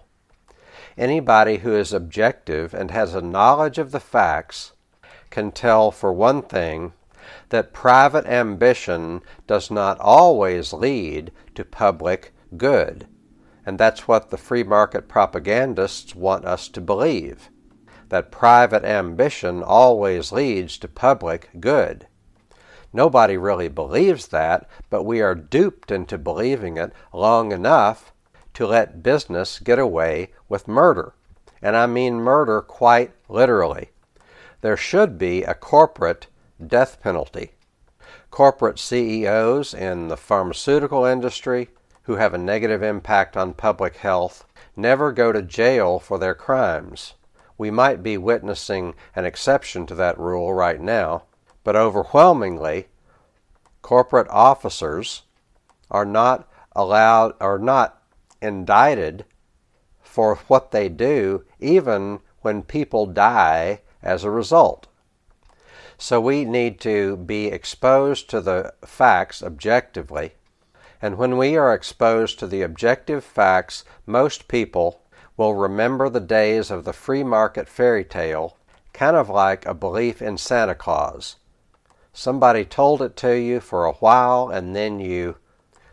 Anybody 0.98 1.58
who 1.58 1.74
is 1.74 1.94
objective 1.94 2.74
and 2.74 2.92
has 2.92 3.14
a 3.14 3.22
knowledge 3.22 3.78
of 3.78 3.92
the 3.92 4.00
facts 4.00 4.74
can 5.36 5.52
tell, 5.52 5.92
for 5.92 6.14
one 6.14 6.42
thing, 6.42 6.94
that 7.50 7.74
private 7.74 8.26
ambition 8.26 9.22
does 9.48 9.70
not 9.70 10.00
always 10.00 10.72
lead 10.72 11.30
to 11.54 11.66
public 11.66 12.34
good. 12.56 13.06
And 13.66 13.78
that's 13.78 14.08
what 14.08 14.30
the 14.30 14.38
free 14.38 14.64
market 14.64 15.10
propagandists 15.10 16.16
want 16.16 16.46
us 16.46 16.70
to 16.70 16.80
believe 16.80 17.50
that 18.08 18.32
private 18.32 18.86
ambition 18.86 19.62
always 19.62 20.32
leads 20.32 20.78
to 20.78 20.88
public 20.88 21.50
good. 21.60 22.08
Nobody 22.94 23.36
really 23.36 23.68
believes 23.68 24.28
that, 24.28 24.70
but 24.90 25.04
we 25.04 25.20
are 25.20 25.36
duped 25.36 25.92
into 25.92 26.18
believing 26.18 26.78
it 26.78 26.94
long 27.12 27.52
enough 27.52 28.14
to 28.54 28.66
let 28.66 29.04
business 29.04 29.60
get 29.60 29.80
away 29.80 30.32
with 30.48 30.66
murder. 30.70 31.14
And 31.62 31.76
I 31.76 31.88
mean 31.88 32.16
murder 32.22 32.62
quite 32.62 33.12
literally 33.28 33.90
there 34.66 34.76
should 34.76 35.20
be 35.20 35.44
a 35.44 35.54
corporate 35.54 36.26
death 36.66 37.00
penalty. 37.00 37.52
Corporate 38.32 38.80
CEOs 38.80 39.76
in 39.76 40.08
the 40.08 40.18
pharmaceutical 40.18 41.06
industry 41.06 41.70
who 42.06 42.16
have 42.16 42.34
a 42.34 42.40
negative 42.40 42.82
impact 42.82 43.38
on 43.38 43.54
public 43.54 43.98
health 43.98 44.44
never 44.76 45.12
go 45.12 45.32
to 45.32 45.44
jail 45.44 46.00
for 46.00 46.18
their 46.18 46.34
crimes. 46.34 47.14
We 47.60 47.70
might 47.70 48.02
be 48.02 48.18
witnessing 48.18 48.96
an 49.16 49.24
exception 49.24 49.86
to 49.86 49.94
that 49.94 50.18
rule 50.18 50.52
right 50.52 50.82
now, 50.82 51.26
but 51.64 51.76
overwhelmingly, 51.76 52.88
corporate 53.84 54.28
officers 54.32 55.22
are 55.92 56.06
not 56.06 56.50
allowed, 56.72 57.36
are 57.40 57.60
not 57.60 58.02
indicted 58.42 59.26
for 60.02 60.38
what 60.48 60.72
they 60.72 60.90
do, 60.90 61.46
even 61.60 62.20
when 62.42 62.64
people 62.64 63.06
die 63.06 63.82
as 64.06 64.24
a 64.24 64.30
result. 64.30 64.88
So 65.98 66.22
we 66.22 66.46
need 66.46 66.80
to 66.82 67.18
be 67.18 67.48
exposed 67.48 68.30
to 68.30 68.42
the 68.42 68.74
facts 68.86 69.42
objectively. 69.42 70.34
And 71.02 71.18
when 71.18 71.38
we 71.38 71.58
are 71.58 71.74
exposed 71.74 72.40
to 72.40 72.48
the 72.48 72.62
objective 72.62 73.24
facts, 73.24 73.84
most 74.06 74.48
people 74.48 75.02
will 75.38 75.54
remember 75.54 76.10
the 76.10 76.20
days 76.20 76.72
of 76.72 76.86
the 76.86 76.94
free 76.94 77.24
market 77.24 77.68
fairy 77.68 78.04
tale, 78.06 78.58
kind 78.94 79.16
of 79.16 79.30
like 79.30 79.66
a 79.66 79.74
belief 79.74 80.22
in 80.22 80.38
Santa 80.38 80.76
Claus. 80.76 81.36
Somebody 82.14 82.64
told 82.64 83.02
it 83.02 83.18
to 83.18 83.38
you 83.38 83.60
for 83.60 83.86
a 83.86 83.94
while, 83.94 84.50
and 84.50 84.76
then 84.76 85.00
you 85.00 85.36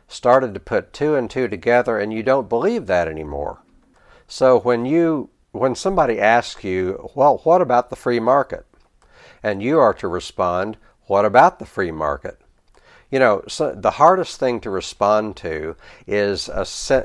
started 0.07 0.55
to 0.55 0.61
put 0.61 0.93
two 0.93 1.17
and 1.17 1.29
two 1.29 1.49
together, 1.49 1.99
and 1.99 2.13
you 2.13 2.23
don't 2.23 2.49
believe 2.49 2.87
that 2.87 3.09
anymore. 3.09 3.63
So 4.29 4.61
when 4.61 4.87
you 4.87 5.31
when 5.53 5.75
somebody 5.75 6.19
asks 6.19 6.65
you, 6.65 7.11
well, 7.15 7.39
what 7.45 7.61
about 7.61 7.91
the 7.91 7.97
free 7.97 8.21
market? 8.21 8.67
And 9.43 9.63
you 9.63 9.79
are 9.79 9.95
to 9.95 10.09
respond, 10.09 10.79
what 11.07 11.25
about 11.25 11.59
the 11.59 11.67
free 11.67 11.91
market? 11.91 12.41
You 13.11 13.19
know, 13.19 13.45
so 13.47 13.75
the 13.75 13.93
hardest 13.93 14.41
thing 14.41 14.61
to 14.61 14.71
respond 14.71 15.37
to 15.37 15.77
is 16.07 16.49
a, 16.49 16.63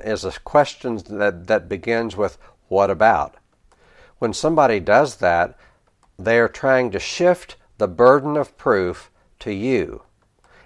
is 0.09 0.23
a 0.23 0.39
question 0.39 1.01
that, 1.09 1.47
that 1.47 1.67
begins 1.67 2.15
with, 2.15 2.37
what 2.69 2.89
about? 2.89 3.35
When 4.19 4.33
somebody 4.33 4.79
does 4.79 5.17
that, 5.17 5.57
they 6.17 6.39
are 6.39 6.47
trying 6.47 6.91
to 6.91 6.99
shift 6.99 7.57
the 7.77 7.87
burden 7.87 8.37
of 8.37 8.57
proof 8.57 9.11
to 9.39 9.51
you. 9.51 10.03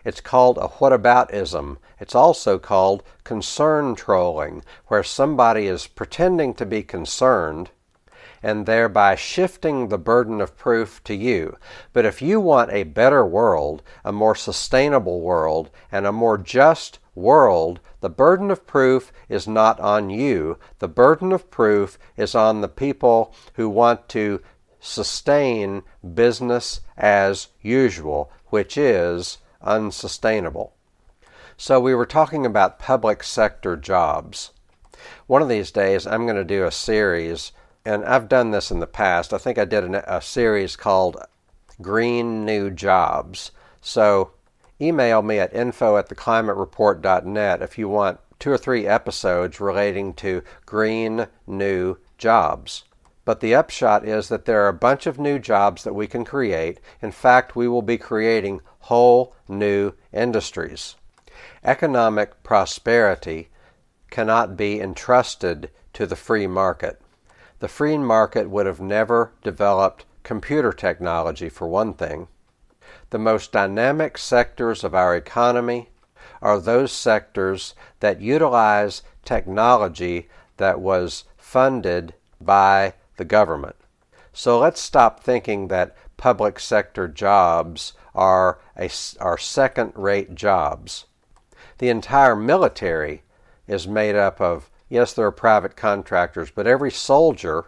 It's 0.03 0.21
called 0.21 0.57
a 0.57 0.67
whataboutism. 0.67 1.77
It's 1.99 2.15
also 2.15 2.57
called 2.57 3.03
concern 3.23 3.95
trolling, 3.95 4.63
where 4.87 5.03
somebody 5.03 5.67
is 5.67 5.87
pretending 5.87 6.53
to 6.55 6.65
be 6.65 6.83
concerned 6.83 7.69
and 8.43 8.65
thereby 8.65 9.15
shifting 9.15 9.87
the 9.87 9.97
burden 9.97 10.41
of 10.41 10.57
proof 10.57 11.03
to 11.03 11.13
you. 11.13 11.57
But 11.93 12.05
if 12.05 12.21
you 12.21 12.39
want 12.39 12.71
a 12.71 12.83
better 12.83 13.25
world, 13.25 13.83
a 14.03 14.11
more 14.11 14.35
sustainable 14.35 15.21
world, 15.21 15.69
and 15.91 16.07
a 16.07 16.11
more 16.11 16.37
just 16.37 16.99
world, 17.13 17.79
the 17.99 18.09
burden 18.09 18.49
of 18.49 18.65
proof 18.65 19.11
is 19.29 19.47
not 19.47 19.79
on 19.79 20.09
you. 20.09 20.57
The 20.79 20.87
burden 20.87 21.31
of 21.31 21.51
proof 21.51 21.99
is 22.17 22.33
on 22.33 22.61
the 22.61 22.67
people 22.67 23.35
who 23.53 23.69
want 23.69 24.09
to 24.09 24.41
sustain 24.79 25.83
business 26.15 26.81
as 26.97 27.49
usual, 27.61 28.31
which 28.47 28.75
is 28.75 29.37
unsustainable. 29.63 30.73
So, 31.57 31.79
we 31.79 31.93
were 31.93 32.05
talking 32.05 32.45
about 32.45 32.79
public 32.79 33.23
sector 33.23 33.77
jobs. 33.77 34.51
One 35.27 35.41
of 35.41 35.49
these 35.49 35.71
days, 35.71 36.07
I'm 36.07 36.25
going 36.25 36.35
to 36.35 36.43
do 36.43 36.65
a 36.65 36.71
series, 36.71 37.51
and 37.85 38.03
I've 38.05 38.29
done 38.29 38.51
this 38.51 38.71
in 38.71 38.79
the 38.79 38.87
past. 38.87 39.33
I 39.33 39.37
think 39.37 39.57
I 39.57 39.65
did 39.65 39.83
a, 39.83 40.17
a 40.17 40.21
series 40.21 40.75
called 40.75 41.17
Green 41.81 42.45
New 42.45 42.69
Jobs. 42.71 43.51
So, 43.81 44.31
email 44.79 45.21
me 45.21 45.39
at 45.39 45.53
info 45.53 45.97
at 45.97 46.09
theclimatereport.net 46.09 47.61
if 47.61 47.77
you 47.77 47.87
want 47.87 48.19
two 48.39 48.51
or 48.51 48.57
three 48.57 48.87
episodes 48.87 49.59
relating 49.59 50.13
to 50.15 50.41
green 50.65 51.27
new 51.45 51.97
jobs. 52.17 52.83
But 53.23 53.39
the 53.39 53.53
upshot 53.53 54.05
is 54.05 54.29
that 54.29 54.45
there 54.45 54.63
are 54.65 54.69
a 54.69 54.73
bunch 54.73 55.05
of 55.05 55.19
new 55.19 55.37
jobs 55.37 55.83
that 55.83 55.93
we 55.93 56.07
can 56.07 56.25
create. 56.25 56.79
In 57.01 57.11
fact, 57.11 57.55
we 57.55 57.67
will 57.67 57.83
be 57.83 57.97
creating 57.97 58.61
whole 58.81 59.35
new 59.47 59.93
industries. 60.13 60.95
Economic 61.63 62.43
prosperity 62.43 63.49
cannot 64.09 64.57
be 64.57 64.79
entrusted 64.79 65.69
to 65.93 66.05
the 66.05 66.15
free 66.15 66.47
market. 66.47 67.01
The 67.59 67.67
free 67.67 67.97
market 67.97 68.49
would 68.49 68.65
have 68.65 68.81
never 68.81 69.31
developed 69.43 70.05
computer 70.23 70.73
technology, 70.73 71.49
for 71.49 71.67
one 71.67 71.93
thing. 71.93 72.27
The 73.11 73.19
most 73.19 73.51
dynamic 73.51 74.17
sectors 74.17 74.83
of 74.83 74.95
our 74.95 75.15
economy 75.15 75.89
are 76.41 76.59
those 76.59 76.91
sectors 76.91 77.75
that 77.99 78.21
utilize 78.21 79.03
technology 79.23 80.29
that 80.57 80.79
was 80.79 81.25
funded 81.37 82.13
by 82.39 82.93
the 83.17 83.25
government. 83.25 83.75
So 84.33 84.59
let's 84.59 84.81
stop 84.81 85.19
thinking 85.19 85.67
that 85.67 85.95
public 86.17 86.59
sector 86.59 87.07
jobs 87.07 87.93
are, 88.13 88.59
a, 88.77 88.89
are 89.19 89.37
second 89.37 89.93
rate 89.95 90.35
jobs. 90.35 91.05
The 91.77 91.89
entire 91.89 92.35
military 92.35 93.23
is 93.67 93.87
made 93.87 94.15
up 94.15 94.39
of, 94.41 94.69
yes, 94.89 95.13
there 95.13 95.25
are 95.25 95.31
private 95.31 95.75
contractors, 95.75 96.51
but 96.51 96.67
every 96.67 96.91
soldier 96.91 97.65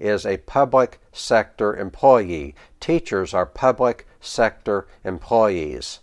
is 0.00 0.26
a 0.26 0.38
public 0.38 1.00
sector 1.12 1.76
employee. 1.76 2.54
Teachers 2.80 3.32
are 3.32 3.46
public 3.46 4.06
sector 4.20 4.88
employees. 5.04 6.00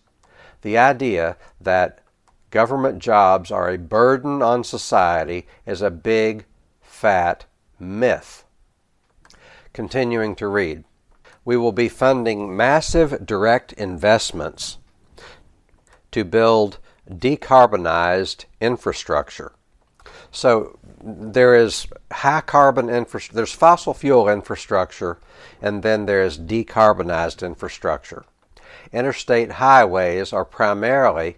The 0.62 0.78
idea 0.78 1.38
that 1.60 2.00
government 2.50 3.00
jobs 3.00 3.52
are 3.52 3.70
a 3.70 3.78
burden 3.78 4.42
on 4.42 4.64
society 4.64 5.48
is 5.66 5.82
a 5.82 5.92
big, 5.92 6.46
fat 6.82 7.46
myth. 7.80 8.46
Continuing 9.74 10.36
to 10.36 10.48
read. 10.48 10.84
We 11.50 11.58
will 11.58 11.72
be 11.72 11.90
funding 11.90 12.56
massive 12.56 13.26
direct 13.26 13.74
investments 13.74 14.78
to 16.12 16.24
build 16.24 16.78
decarbonized 17.10 18.46
infrastructure. 18.62 19.54
So 20.30 20.78
there 21.02 21.56
is 21.56 21.88
high 22.12 22.42
carbon 22.42 22.88
infrastructure, 22.88 23.36
there's 23.36 23.52
fossil 23.52 23.96
fuel 23.96 24.30
infrastructure, 24.30 25.18
and 25.60 25.82
then 25.82 26.06
there 26.06 26.22
is 26.22 26.38
decarbonized 26.38 27.44
infrastructure. 27.44 28.26
Interstate 28.94 29.54
highways 29.54 30.32
are 30.32 30.46
primarily 30.46 31.38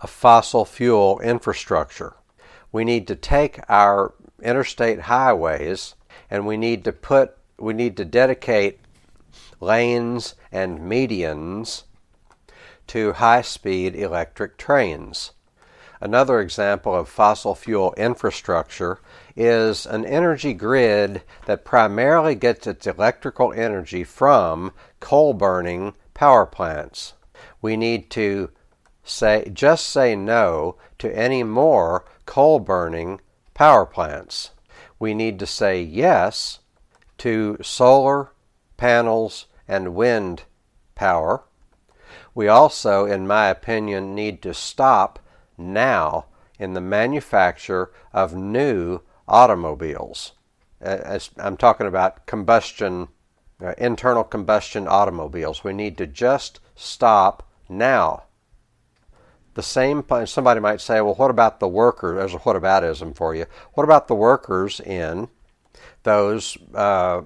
a 0.00 0.06
fossil 0.06 0.64
fuel 0.64 1.20
infrastructure. 1.20 2.14
We 2.72 2.82
need 2.82 3.06
to 3.08 3.14
take 3.14 3.60
our 3.68 4.14
interstate 4.42 5.00
highways 5.00 5.96
and 6.30 6.46
we 6.46 6.56
need 6.56 6.82
to 6.84 6.92
put 6.92 7.36
we 7.58 7.74
need 7.74 7.98
to 7.98 8.06
dedicate 8.06 8.80
lanes 9.64 10.34
and 10.52 10.78
medians 10.78 11.84
to 12.86 13.14
high 13.14 13.42
speed 13.42 13.94
electric 13.94 14.56
trains. 14.56 15.32
Another 16.00 16.40
example 16.40 16.94
of 16.94 17.08
fossil 17.08 17.54
fuel 17.54 17.94
infrastructure 17.96 19.00
is 19.34 19.86
an 19.86 20.04
energy 20.04 20.52
grid 20.52 21.22
that 21.46 21.64
primarily 21.64 22.34
gets 22.34 22.66
its 22.66 22.86
electrical 22.86 23.52
energy 23.52 24.04
from 24.04 24.72
coal 25.00 25.32
burning 25.32 25.94
power 26.12 26.44
plants. 26.44 27.14
We 27.62 27.76
need 27.76 28.10
to 28.10 28.50
say 29.02 29.50
just 29.52 29.86
say 29.86 30.14
no 30.14 30.76
to 30.98 31.16
any 31.16 31.42
more 31.42 32.04
coal 32.26 32.60
burning 32.60 33.20
power 33.54 33.86
plants. 33.86 34.50
We 34.98 35.14
need 35.14 35.38
to 35.38 35.46
say 35.46 35.82
yes 35.82 36.58
to 37.18 37.56
solar 37.62 38.32
panels 38.76 39.46
and 39.66 39.94
wind 39.94 40.44
power. 40.94 41.44
We 42.34 42.48
also, 42.48 43.06
in 43.06 43.26
my 43.26 43.48
opinion, 43.48 44.14
need 44.14 44.42
to 44.42 44.54
stop 44.54 45.18
now 45.56 46.26
in 46.58 46.74
the 46.74 46.80
manufacture 46.80 47.90
of 48.12 48.34
new 48.34 49.00
automobiles. 49.26 50.32
As 50.80 51.30
I'm 51.38 51.56
talking 51.56 51.86
about 51.86 52.26
combustion, 52.26 53.08
uh, 53.62 53.74
internal 53.78 54.24
combustion 54.24 54.86
automobiles. 54.86 55.64
We 55.64 55.72
need 55.72 55.96
to 55.98 56.06
just 56.06 56.60
stop 56.74 57.48
now 57.68 58.24
the 59.54 59.62
same 59.62 60.04
somebody 60.26 60.60
might 60.60 60.80
say 60.80 61.00
well 61.00 61.14
what 61.14 61.30
about 61.30 61.60
the 61.60 61.68
workers 61.68 62.18
there's 62.18 62.34
a 62.34 62.38
whataboutism 62.38 63.16
for 63.16 63.34
you 63.34 63.46
what 63.72 63.84
about 63.84 64.08
the 64.08 64.14
workers 64.14 64.80
in 64.80 65.28
those 66.02 66.58
uh, 66.74 67.22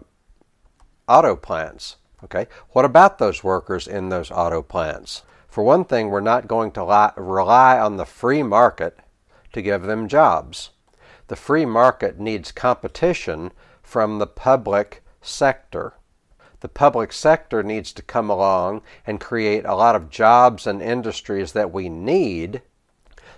auto 1.09 1.35
plants 1.35 1.97
okay? 2.25 2.47
What 2.71 2.85
about 2.85 3.19
those 3.19 3.45
workers 3.45 3.87
in 3.87 4.09
those 4.09 4.31
auto 4.31 4.63
plants? 4.63 5.23
For 5.49 5.65
one 5.65 5.85
thing 5.85 6.09
we're 6.09 6.21
not 6.21 6.49
going 6.49 6.73
to 6.73 7.13
rely 7.17 7.79
on 7.79 7.97
the 7.97 8.05
free 8.05 8.43
market 8.43 8.99
to 9.53 9.63
give 9.63 9.83
them 9.83 10.09
jobs. 10.09 10.71
The 11.29 11.37
free 11.37 11.67
market 11.67 12.19
needs 12.19 12.53
competition 12.53 13.53
from 13.83 14.19
the 14.19 14.27
public 14.27 15.03
sector. 15.21 15.95
The 16.61 16.69
public 16.69 17.13
sector 17.13 17.63
needs 17.63 17.93
to 17.93 18.03
come 18.03 18.29
along 18.29 18.83
and 19.07 19.21
create 19.21 19.65
a 19.65 19.77
lot 19.77 19.95
of 19.95 20.11
jobs 20.11 20.67
and 20.67 20.83
industries 20.83 21.53
that 21.53 21.73
we 21.73 21.89
need 21.89 22.63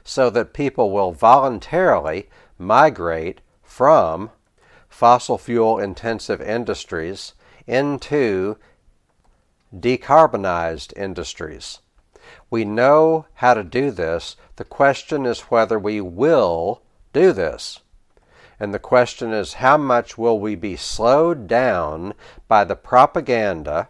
so 0.02 0.30
that 0.30 0.54
people 0.54 0.90
will 0.90 1.12
voluntarily 1.12 2.28
migrate 2.58 3.40
from 3.62 4.30
fossil 4.88 5.38
fuel 5.38 5.78
intensive 5.78 6.40
industries 6.40 7.34
into 7.70 8.56
decarbonized 9.72 10.92
industries. 10.96 11.78
We 12.50 12.64
know 12.64 13.26
how 13.35 13.54
to 13.54 13.62
do 13.62 13.92
this. 13.92 14.37
The 14.56 14.64
question 14.64 15.24
is 15.24 15.42
whether 15.42 15.78
we 15.78 16.00
will 16.00 16.83
do 17.12 17.33
this. 17.33 17.80
And 18.59 18.74
the 18.74 18.80
question 18.80 19.33
is 19.33 19.54
how 19.54 19.76
much 19.76 20.18
will 20.18 20.38
we 20.40 20.56
be 20.56 20.74
slowed 20.74 21.46
down 21.46 22.14
by 22.48 22.64
the 22.64 22.74
propaganda 22.74 23.88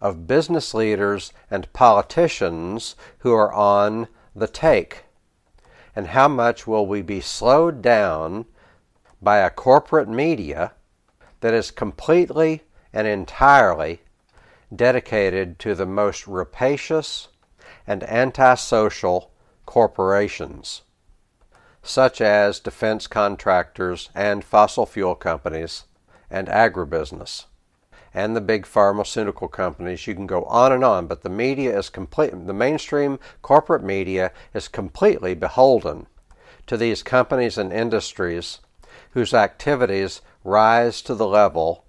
of 0.00 0.28
business 0.28 0.72
leaders 0.72 1.32
and 1.50 1.72
politicians 1.72 2.94
who 3.18 3.32
are 3.32 3.52
on 3.52 4.06
the 4.34 4.48
take? 4.48 5.04
And 5.94 6.06
how 6.08 6.28
much 6.28 6.68
will 6.68 6.86
we 6.86 7.02
be 7.02 7.20
slowed 7.20 7.82
down 7.82 8.46
by 9.20 9.38
a 9.38 9.50
corporate 9.50 10.08
media 10.08 10.72
that 11.40 11.52
is 11.52 11.72
completely 11.72 12.62
and 12.92 13.06
entirely 13.06 14.00
dedicated 14.74 15.58
to 15.58 15.74
the 15.74 15.86
most 15.86 16.26
rapacious 16.26 17.28
and 17.86 18.02
antisocial 18.04 19.30
corporations? 19.66 20.82
such 21.82 22.20
as 22.20 22.60
defense 22.60 23.06
contractors 23.06 24.08
and 24.14 24.44
fossil 24.44 24.86
fuel 24.86 25.14
companies 25.14 25.84
and 26.30 26.46
agribusiness 26.48 27.46
and 28.14 28.36
the 28.36 28.40
big 28.40 28.66
pharmaceutical 28.66 29.48
companies. 29.48 30.06
You 30.06 30.14
can 30.14 30.26
go 30.26 30.44
on 30.44 30.70
and 30.70 30.84
on, 30.84 31.06
but 31.06 31.22
the 31.22 31.28
media 31.28 31.76
is 31.76 31.88
complete, 31.88 32.30
the 32.30 32.52
mainstream 32.52 33.18
corporate 33.40 33.82
media 33.82 34.32
is 34.54 34.68
completely 34.68 35.34
beholden 35.34 36.06
to 36.66 36.76
these 36.76 37.02
companies 37.02 37.58
and 37.58 37.72
industries 37.72 38.60
whose 39.10 39.34
activities 39.34 40.20
rise 40.44 41.02
to 41.02 41.14
the 41.14 41.26
level 41.26 41.84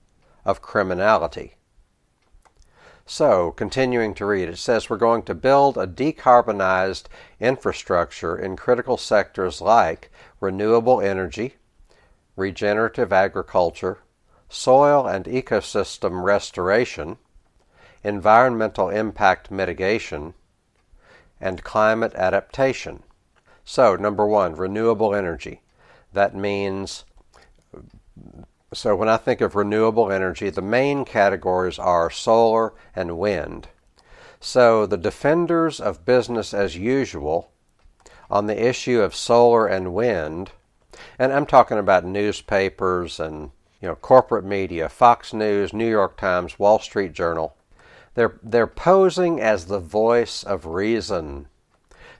of 0.45 0.61
criminality. 0.61 1.55
So, 3.05 3.51
continuing 3.51 4.13
to 4.15 4.25
read, 4.25 4.47
it 4.47 4.57
says 4.57 4.89
we're 4.89 4.97
going 4.97 5.23
to 5.23 5.35
build 5.35 5.77
a 5.77 5.85
decarbonized 5.85 7.05
infrastructure 7.39 8.37
in 8.37 8.55
critical 8.55 8.95
sectors 8.95 9.59
like 9.59 10.09
renewable 10.39 11.01
energy, 11.01 11.55
regenerative 12.37 13.11
agriculture, 13.11 13.99
soil 14.47 15.05
and 15.05 15.25
ecosystem 15.25 16.23
restoration, 16.23 17.17
environmental 18.03 18.89
impact 18.89 19.51
mitigation, 19.51 20.33
and 21.41 21.63
climate 21.63 22.13
adaptation. 22.15 23.03
So, 23.65 23.95
number 23.97 24.25
one, 24.25 24.55
renewable 24.55 25.13
energy. 25.13 25.61
That 26.13 26.35
means 26.35 27.03
so 28.73 28.95
when 28.95 29.09
I 29.09 29.17
think 29.17 29.41
of 29.41 29.55
renewable 29.55 30.11
energy, 30.11 30.49
the 30.49 30.61
main 30.61 31.05
categories 31.05 31.77
are 31.77 32.09
solar 32.09 32.73
and 32.95 33.17
wind. 33.17 33.67
So 34.39 34.85
the 34.85 34.97
defenders 34.97 35.79
of 35.79 36.05
business 36.05 36.53
as 36.53 36.75
usual 36.75 37.51
on 38.29 38.47
the 38.47 38.67
issue 38.67 38.99
of 39.01 39.15
solar 39.15 39.67
and 39.67 39.93
wind, 39.93 40.51
and 41.17 41.31
I'm 41.31 41.45
talking 41.45 41.77
about 41.77 42.03
newspapers 42.03 43.19
and 43.19 43.51
you 43.81 43.87
know 43.87 43.95
corporate 43.95 44.43
media, 44.43 44.89
Fox 44.89 45.33
News, 45.33 45.71
New 45.73 45.89
York 45.89 46.17
Times, 46.17 46.59
Wall 46.59 46.79
Street 46.79 47.13
Journal, 47.13 47.55
they're 48.15 48.39
they're 48.43 48.67
posing 48.67 49.39
as 49.39 49.65
the 49.65 49.79
voice 49.79 50.43
of 50.43 50.65
reason. 50.65 51.47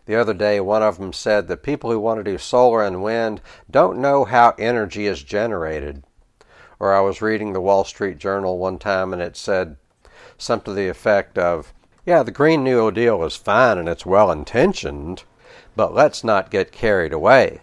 The 0.05 0.15
other 0.15 0.33
day, 0.33 0.59
one 0.59 0.83
of 0.83 0.97
them 0.97 1.13
said 1.13 1.47
that 1.47 1.63
people 1.63 1.91
who 1.91 1.99
want 1.99 2.19
to 2.19 2.31
do 2.31 2.37
solar 2.37 2.83
and 2.83 3.03
wind 3.03 3.41
don't 3.69 3.99
know 3.99 4.25
how 4.25 4.53
energy 4.57 5.07
is 5.07 5.23
generated. 5.23 6.03
Or 6.83 6.93
I 6.93 6.99
was 6.99 7.21
reading 7.21 7.53
the 7.53 7.61
Wall 7.61 7.85
Street 7.85 8.17
Journal 8.17 8.57
one 8.57 8.77
time 8.77 9.13
and 9.13 9.21
it 9.21 9.37
said 9.37 9.77
something 10.37 10.73
to 10.73 10.75
the 10.75 10.89
effect 10.89 11.37
of, 11.37 11.71
yeah, 12.05 12.23
the 12.23 12.29
Green 12.31 12.61
New 12.61 12.91
Deal 12.91 13.23
is 13.23 13.37
fine 13.37 13.77
and 13.77 13.87
it's 13.87 14.05
well 14.05 14.29
intentioned, 14.29 15.23
but 15.77 15.93
let's 15.93 16.25
not 16.25 16.51
get 16.51 16.73
carried 16.73 17.13
away. 17.13 17.61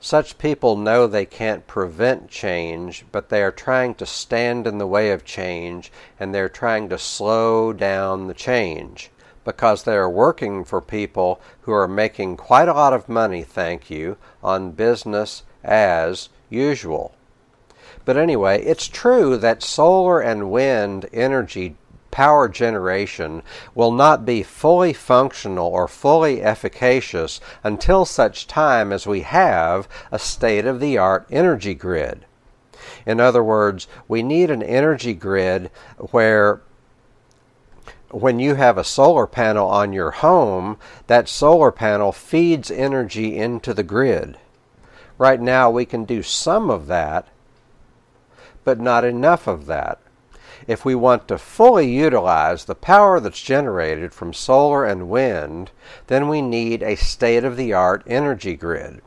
Such 0.00 0.38
people 0.38 0.76
know 0.76 1.06
they 1.06 1.24
can't 1.24 1.68
prevent 1.68 2.28
change, 2.28 3.06
but 3.12 3.28
they 3.28 3.44
are 3.44 3.52
trying 3.52 3.94
to 3.94 4.06
stand 4.06 4.66
in 4.66 4.78
the 4.78 4.88
way 4.88 5.12
of 5.12 5.24
change 5.24 5.92
and 6.18 6.34
they're 6.34 6.48
trying 6.48 6.88
to 6.88 6.98
slow 6.98 7.72
down 7.72 8.26
the 8.26 8.34
change 8.34 9.12
because 9.44 9.84
they 9.84 9.94
are 9.94 10.10
working 10.10 10.64
for 10.64 10.80
people 10.80 11.40
who 11.60 11.70
are 11.70 11.86
making 11.86 12.38
quite 12.38 12.66
a 12.66 12.74
lot 12.74 12.92
of 12.92 13.08
money, 13.08 13.44
thank 13.44 13.88
you, 13.88 14.16
on 14.42 14.72
business 14.72 15.44
as 15.62 16.28
usual. 16.50 17.14
But 18.04 18.16
anyway, 18.16 18.62
it's 18.62 18.88
true 18.88 19.36
that 19.38 19.62
solar 19.62 20.20
and 20.20 20.50
wind 20.50 21.06
energy 21.12 21.76
power 22.10 22.48
generation 22.48 23.42
will 23.74 23.90
not 23.90 24.24
be 24.24 24.42
fully 24.42 24.92
functional 24.92 25.66
or 25.66 25.88
fully 25.88 26.40
efficacious 26.40 27.40
until 27.64 28.04
such 28.04 28.46
time 28.46 28.92
as 28.92 29.04
we 29.04 29.22
have 29.22 29.88
a 30.12 30.18
state 30.18 30.64
of 30.64 30.78
the 30.78 30.96
art 30.96 31.26
energy 31.30 31.74
grid. 31.74 32.24
In 33.04 33.18
other 33.18 33.42
words, 33.42 33.88
we 34.06 34.22
need 34.22 34.50
an 34.50 34.62
energy 34.62 35.12
grid 35.12 35.70
where 35.98 36.60
when 38.10 38.38
you 38.38 38.54
have 38.54 38.78
a 38.78 38.84
solar 38.84 39.26
panel 39.26 39.66
on 39.68 39.92
your 39.92 40.12
home, 40.12 40.78
that 41.08 41.28
solar 41.28 41.72
panel 41.72 42.12
feeds 42.12 42.70
energy 42.70 43.36
into 43.36 43.74
the 43.74 43.82
grid. 43.82 44.38
Right 45.18 45.40
now, 45.40 45.68
we 45.68 45.84
can 45.84 46.04
do 46.04 46.22
some 46.22 46.70
of 46.70 46.86
that, 46.86 47.26
but 48.64 48.80
not 48.80 49.04
enough 49.04 49.46
of 49.46 49.66
that. 49.66 50.00
If 50.66 50.84
we 50.84 50.94
want 50.94 51.28
to 51.28 51.38
fully 51.38 51.90
utilize 51.90 52.64
the 52.64 52.74
power 52.74 53.20
that's 53.20 53.42
generated 53.42 54.14
from 54.14 54.32
solar 54.32 54.84
and 54.84 55.10
wind, 55.10 55.70
then 56.06 56.28
we 56.28 56.40
need 56.40 56.82
a 56.82 56.96
state 56.96 57.44
of 57.44 57.56
the 57.56 57.72
art 57.72 58.02
energy 58.06 58.56
grid. 58.56 59.02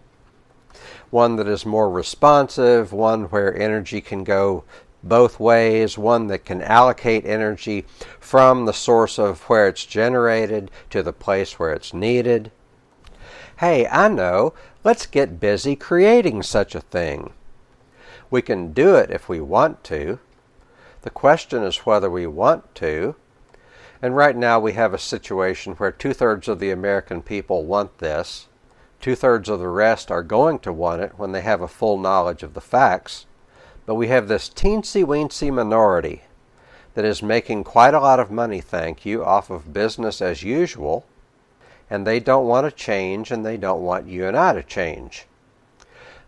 One 1.09 1.35
that 1.37 1.47
is 1.47 1.65
more 1.65 1.89
responsive, 1.89 2.93
one 2.93 3.25
where 3.25 3.57
energy 3.57 4.01
can 4.01 4.23
go 4.23 4.65
both 5.01 5.39
ways, 5.39 5.97
one 5.97 6.27
that 6.27 6.45
can 6.45 6.61
allocate 6.61 7.25
energy 7.25 7.85
from 8.19 8.65
the 8.65 8.73
source 8.73 9.17
of 9.17 9.41
where 9.43 9.67
it's 9.67 9.85
generated 9.85 10.69
to 10.89 11.01
the 11.01 11.13
place 11.13 11.57
where 11.57 11.73
it's 11.73 11.93
needed. 11.93 12.51
Hey, 13.57 13.87
I 13.87 14.09
know, 14.09 14.53
let's 14.83 15.05
get 15.05 15.39
busy 15.39 15.75
creating 15.75 16.43
such 16.43 16.75
a 16.75 16.81
thing. 16.81 17.31
We 18.29 18.41
can 18.41 18.73
do 18.73 18.95
it 18.95 19.09
if 19.09 19.29
we 19.29 19.39
want 19.39 19.83
to. 19.85 20.19
The 21.01 21.09
question 21.09 21.63
is 21.63 21.85
whether 21.85 22.09
we 22.09 22.27
want 22.27 22.75
to. 22.75 23.15
And 24.01 24.15
right 24.15 24.35
now 24.35 24.59
we 24.59 24.73
have 24.73 24.93
a 24.93 24.99
situation 24.99 25.73
where 25.73 25.91
two 25.91 26.13
thirds 26.13 26.47
of 26.47 26.59
the 26.59 26.69
American 26.69 27.21
people 27.21 27.65
want 27.65 27.99
this. 27.99 28.47
Two 28.99 29.15
thirds 29.15 29.47
of 29.47 29.59
the 29.59 29.69
rest 29.69 30.11
are 30.11 30.23
going 30.23 30.59
to 30.59 30.73
want 30.73 31.01
it 31.01 31.13
when 31.17 31.31
they 31.31 31.41
have 31.41 31.61
a 31.61 31.67
full 31.67 31.97
knowledge 31.97 32.43
of 32.43 32.53
the 32.53 32.61
facts. 32.61 33.25
But 33.85 33.95
we 33.95 34.07
have 34.07 34.27
this 34.27 34.49
teensy 34.49 35.05
weensy 35.05 35.53
minority 35.53 36.23
that 36.95 37.05
is 37.05 37.23
making 37.23 37.63
quite 37.63 37.93
a 37.93 37.99
lot 37.99 38.19
of 38.19 38.31
money, 38.31 38.59
thank 38.59 39.05
you, 39.05 39.23
off 39.23 39.49
of 39.49 39.71
business 39.71 40.21
as 40.21 40.43
usual, 40.43 41.05
and 41.89 42.05
they 42.05 42.19
don't 42.19 42.47
want 42.47 42.65
to 42.65 42.71
change 42.71 43.31
and 43.31 43.45
they 43.45 43.55
don't 43.55 43.83
want 43.83 44.07
you 44.07 44.25
and 44.25 44.35
I 44.35 44.53
to 44.53 44.63
change. 44.63 45.25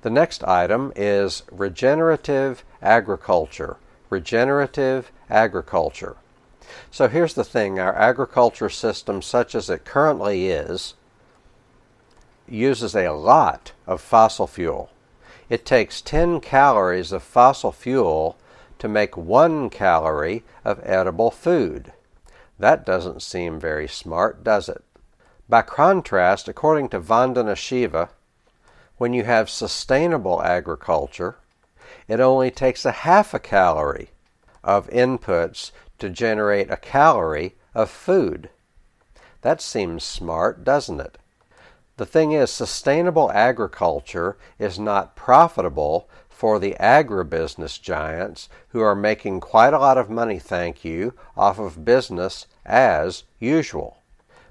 The 0.01 0.09
next 0.09 0.43
item 0.43 0.93
is 0.95 1.43
regenerative 1.51 2.63
agriculture. 2.81 3.77
Regenerative 4.09 5.11
agriculture. 5.29 6.15
So 6.89 7.07
here's 7.07 7.33
the 7.33 7.43
thing 7.43 7.79
our 7.79 7.95
agriculture 7.95 8.69
system, 8.69 9.21
such 9.21 9.55
as 9.55 9.69
it 9.69 9.85
currently 9.85 10.47
is, 10.47 10.93
uses 12.47 12.95
a 12.95 13.09
lot 13.09 13.73
of 13.85 14.01
fossil 14.01 14.47
fuel. 14.47 14.89
It 15.49 15.65
takes 15.65 16.01
10 16.01 16.41
calories 16.41 17.11
of 17.11 17.23
fossil 17.23 17.71
fuel 17.71 18.37
to 18.77 18.87
make 18.87 19.17
one 19.17 19.69
calorie 19.69 20.43
of 20.63 20.79
edible 20.83 21.31
food. 21.31 21.91
That 22.57 22.85
doesn't 22.85 23.21
seem 23.21 23.59
very 23.59 23.87
smart, 23.87 24.43
does 24.43 24.69
it? 24.69 24.83
By 25.47 25.63
contrast, 25.63 26.47
according 26.47 26.89
to 26.89 26.99
Vandana 26.99 27.55
Shiva, 27.55 28.09
when 28.99 29.13
you 29.13 29.23
have 29.23 29.49
sustainable 29.49 30.43
agriculture, 30.43 31.37
it 32.09 32.19
only 32.19 32.51
takes 32.51 32.83
a 32.83 32.91
half 32.91 33.33
a 33.33 33.39
calorie 33.39 34.09
of 34.61 34.89
inputs 34.89 35.71
to 35.97 36.09
generate 36.09 36.69
a 36.69 36.75
calorie 36.75 37.55
of 37.73 37.89
food. 37.89 38.49
That 39.41 39.61
seems 39.61 40.03
smart, 40.03 40.65
doesn't 40.65 40.99
it? 40.99 41.17
The 41.95 42.05
thing 42.05 42.33
is, 42.33 42.51
sustainable 42.51 43.31
agriculture 43.31 44.37
is 44.59 44.77
not 44.77 45.15
profitable 45.15 46.09
for 46.27 46.59
the 46.59 46.75
agribusiness 46.77 47.81
giants 47.81 48.49
who 48.69 48.81
are 48.81 48.95
making 48.95 49.39
quite 49.39 49.73
a 49.73 49.79
lot 49.79 49.97
of 49.97 50.09
money, 50.09 50.39
thank 50.39 50.83
you, 50.83 51.13
off 51.37 51.57
of 51.57 51.85
business 51.85 52.47
as 52.65 53.23
usual. 53.39 53.98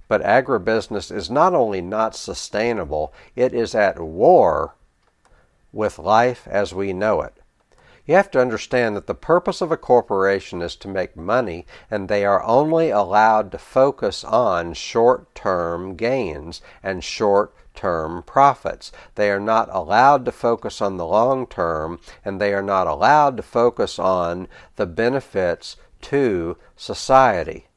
But 0.09 0.23
agribusiness 0.23 1.15
is 1.15 1.31
not 1.31 1.55
only 1.55 1.83
not 1.83 2.17
sustainable, 2.17 3.13
it 3.37 3.53
is 3.53 3.75
at 3.75 4.01
war 4.01 4.75
with 5.73 5.99
life 5.99 6.49
as 6.51 6.75
we 6.75 6.93
know 6.93 7.21
it. 7.21 7.35
You 8.07 8.15
have 8.15 8.31
to 8.31 8.41
understand 8.41 8.97
that 8.97 9.07
the 9.07 9.15
purpose 9.15 9.61
of 9.61 9.71
a 9.71 9.77
corporation 9.77 10.63
is 10.63 10.77
to 10.77 10.89
make 10.89 11.15
money, 11.15 11.67
and 11.91 12.09
they 12.09 12.25
are 12.25 12.43
only 12.43 12.89
allowed 12.89 13.53
to 13.53 13.59
focus 13.59 14.25
on 14.25 14.73
short 14.73 15.35
term 15.35 15.95
gains 15.95 16.63
and 16.83 17.05
short 17.05 17.55
term 17.75 18.23
profits. 18.23 18.91
They 19.15 19.31
are 19.31 19.39
not 19.39 19.69
allowed 19.71 20.25
to 20.25 20.33
focus 20.33 20.81
on 20.81 20.97
the 20.97 21.05
long 21.05 21.47
term, 21.47 22.01
and 22.25 22.41
they 22.41 22.55
are 22.55 22.63
not 22.63 22.87
allowed 22.87 23.37
to 23.37 23.43
focus 23.43 23.99
on 23.99 24.49
the 24.77 24.87
benefits 24.87 25.77
to 26.01 26.57
society. 26.77 27.68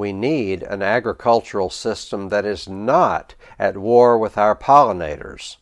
We 0.00 0.14
need 0.14 0.62
an 0.62 0.80
agricultural 0.80 1.68
system 1.68 2.30
that 2.30 2.46
is 2.46 2.66
not 2.66 3.34
at 3.58 3.76
war 3.76 4.16
with 4.16 4.38
our 4.38 4.56
pollinators. 4.56 5.58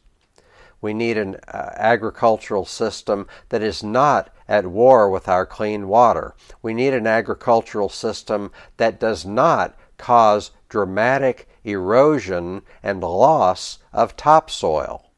We 0.81 0.95
need 0.95 1.19
an 1.19 1.39
uh, 1.49 1.73
agricultural 1.75 2.65
system 2.65 3.27
that 3.49 3.63
is 3.63 3.83
not 3.83 4.31
at 4.49 4.65
war 4.65 5.11
with 5.11 5.29
our 5.29 5.45
clean 5.45 5.89
water. 5.89 6.37
We 6.63 6.73
need 6.73 6.95
an 6.95 7.05
agricultural 7.05 7.89
system 7.89 8.53
that 8.77 9.01
does 9.01 9.27
not 9.27 9.77
cause 9.97 10.53
dramatic 10.69 11.49
erosion 11.65 12.63
and 12.81 13.01
loss 13.01 13.81
of 13.93 14.17
topsoil. 14.17 15.11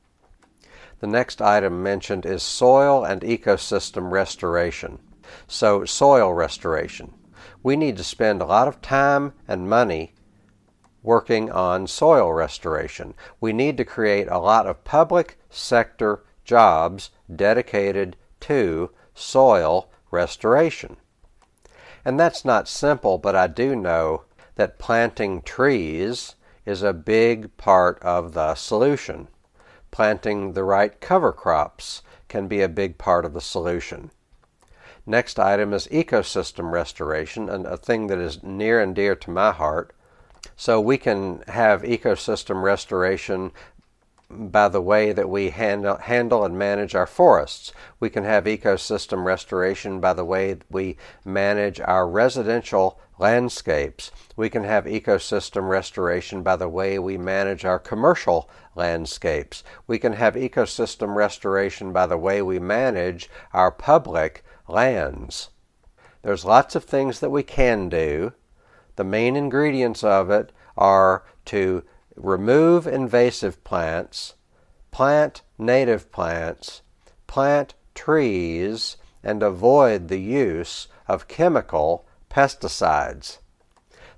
The 1.01 1.09
next 1.09 1.43
item 1.43 1.83
mentioned 1.83 2.25
is 2.25 2.43
soil 2.43 3.05
and 3.05 3.21
ecosystem 3.21 4.11
restoration. 4.11 4.99
So, 5.47 5.85
soil 5.85 6.33
restoration. 6.33 7.13
We 7.63 7.77
need 7.77 7.97
to 7.99 8.05
spend 8.05 8.41
a 8.41 8.47
lot 8.47 8.69
of 8.69 8.81
time 8.81 9.35
and 9.47 9.69
money 9.69 10.15
working 11.03 11.51
on 11.51 11.87
soil 11.87 12.33
restoration. 12.33 13.15
We 13.41 13.53
need 13.53 13.77
to 13.79 13.85
create 13.85 14.29
a 14.29 14.39
lot 14.39 14.67
of 14.67 14.85
public 14.85 15.39
sector 15.49 16.25
jobs 16.45 17.11
dedicated 17.35 18.17
to 18.41 18.91
soil 19.15 19.91
restoration. 20.11 20.97
And 22.05 22.19
that's 22.19 22.45
not 22.45 22.69
simple, 22.69 23.19
but 23.19 23.37
I 23.37 23.47
do 23.47 23.77
know 23.77 24.25
that 24.57 24.79
planting 24.79 25.43
trees 25.43 26.35
is 26.65 26.83
a 26.83 26.93
big 26.93 27.57
part 27.57 27.99
of 28.03 28.33
the 28.33 28.55
solution. 28.55 29.29
Planting 29.91 30.53
the 30.53 30.65
right 30.65 30.99
cover 31.01 31.33
crops 31.33 32.03
can 32.29 32.47
be 32.47 32.63
a 32.63 32.69
big 32.69 32.97
part 32.97 33.25
of 33.25 33.33
the 33.33 33.41
solution. 33.41 34.11
Next 35.07 35.39
item 35.39 35.73
is 35.73 35.87
ecosystem 35.89 36.71
restoration, 36.71 37.49
and 37.49 37.67
a 37.67 37.77
thing 37.77 38.09
that 38.09 38.19
is 38.19 38.43
near 38.43 38.81
and 38.81 38.95
dear 38.95 39.15
to 39.17 39.31
my 39.31 39.53
heart. 39.53 39.95
So 40.57 40.81
we 40.81 40.99
can 40.99 41.43
have 41.49 41.83
ecosystem 41.83 42.63
restoration 42.63 43.53
by 44.31 44.69
the 44.69 44.81
way 44.81 45.13
that 45.13 45.29
we 45.29 45.51
handle, 45.51 45.97
handle 45.97 46.45
and 46.45 46.57
manage 46.57 46.95
our 46.95 47.07
forests. 47.07 47.73
We 47.99 48.11
can 48.11 48.25
have 48.25 48.45
ecosystem 48.45 49.25
restoration 49.25 50.01
by 50.01 50.13
the 50.13 50.25
way 50.25 50.57
we 50.71 50.97
manage 51.25 51.81
our 51.81 52.09
residential 52.09 53.01
landscapes. 53.19 54.13
We 54.37 54.49
can 54.49 54.65
have 54.65 54.85
ecosystem 54.85 55.69
restoration 55.69 56.43
by 56.43 56.57
the 56.57 56.69
way 56.69 56.99
we 56.99 57.19
manage 57.19 57.65
our 57.65 57.79
commercial 57.79 58.49
landscapes. 58.77 59.65
We 59.87 59.99
can 59.99 60.13
have 60.13 60.35
ecosystem 60.35 61.17
restoration 61.17 61.93
by 61.93 62.07
the 62.07 62.19
way 62.19 62.41
we 62.41 62.59
manage 62.59 63.29
our 63.53 63.73
public 63.73 64.45
lands. 64.71 65.51
There's 66.23 66.45
lots 66.45 66.75
of 66.75 66.85
things 66.85 67.21
that 67.21 67.31
we 67.31 67.43
can 67.43 67.89
do 67.89 68.33
the 69.01 69.05
main 69.05 69.35
ingredients 69.35 70.05
of 70.05 70.31
it 70.31 70.53
are 70.77 71.25
to 71.47 71.83
remove 72.17 72.87
invasive 72.87 73.65
plants, 73.65 74.35
plant 74.91 75.41
native 75.57 76.13
plants, 76.13 76.83
plant 77.27 77.73
trees, 77.95 78.99
and 79.23 79.43
avoid 79.43 80.09
the 80.09 80.21
use 80.21 80.87
of 81.09 81.29
chemical 81.29 82.07
pesticides. 82.29 83.39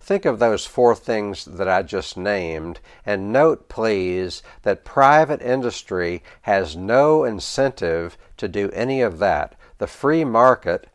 Think 0.00 0.24
of 0.24 0.40
those 0.40 0.66
four 0.66 0.96
things 0.96 1.44
that 1.44 1.68
I 1.68 1.82
just 1.82 2.16
named, 2.16 2.80
and 3.06 3.32
note, 3.32 3.68
please, 3.68 4.42
that 4.62 4.84
private 4.84 5.40
industry 5.40 6.24
has 6.40 6.74
no 6.74 7.22
incentive 7.22 8.18
to 8.38 8.48
do 8.48 8.68
any 8.70 9.00
of 9.00 9.20
that. 9.20 9.54
The 9.82 9.88
free 9.88 10.24
market, 10.24 10.86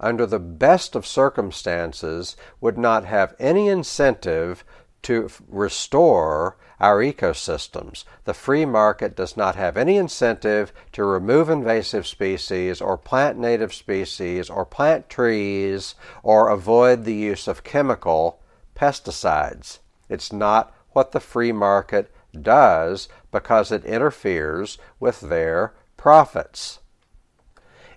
under 0.00 0.24
the 0.24 0.38
best 0.38 0.96
of 0.96 1.06
circumstances, 1.06 2.34
would 2.62 2.78
not 2.78 3.04
have 3.04 3.34
any 3.38 3.68
incentive 3.68 4.64
to 5.02 5.28
restore 5.46 6.56
our 6.80 7.02
ecosystems. 7.02 8.04
The 8.24 8.32
free 8.32 8.64
market 8.64 9.14
does 9.14 9.36
not 9.36 9.56
have 9.56 9.76
any 9.76 9.98
incentive 9.98 10.72
to 10.92 11.04
remove 11.04 11.50
invasive 11.50 12.06
species 12.06 12.80
or 12.80 12.96
plant 12.96 13.36
native 13.36 13.74
species 13.74 14.48
or 14.48 14.64
plant 14.64 15.10
trees 15.10 15.94
or 16.22 16.48
avoid 16.48 17.04
the 17.04 17.12
use 17.12 17.46
of 17.46 17.64
chemical 17.64 18.40
pesticides. 18.74 19.80
It's 20.08 20.32
not 20.32 20.74
what 20.92 21.12
the 21.12 21.20
free 21.20 21.52
market 21.52 22.10
does 22.32 23.10
because 23.30 23.70
it 23.70 23.84
interferes 23.84 24.78
with 24.98 25.20
their 25.20 25.74
profits. 25.98 26.78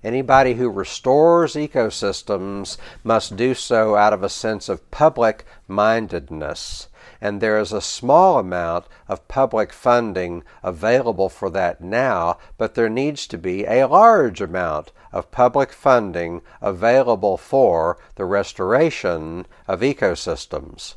Anybody 0.06 0.54
who 0.54 0.70
restores 0.70 1.56
ecosystems 1.56 2.78
must 3.04 3.36
do 3.36 3.56
so 3.56 3.96
out 3.96 4.14
of 4.14 4.22
a 4.22 4.30
sense 4.30 4.70
of 4.70 4.92
public 4.92 5.46
mindedness 5.68 6.90
and 7.22 7.42
there 7.42 7.58
is 7.58 7.72
a 7.72 7.82
small 7.82 8.38
amount 8.38 8.86
of 9.08 9.28
public 9.28 9.74
funding 9.74 10.44
available 10.62 11.28
for 11.28 11.50
that 11.50 11.82
now, 11.82 12.38
but 12.58 12.76
there 12.76 12.88
needs 12.88 13.26
to 13.26 13.38
be 13.38 13.66
a 13.66 13.88
large 13.88 14.42
amount 14.42 14.92
of 15.12 15.32
public 15.32 15.72
funding 15.72 16.42
available 16.62 17.36
for 17.36 17.98
the 18.14 18.26
restoration 18.26 19.48
of 19.68 19.80
ecosystems. 19.80 20.94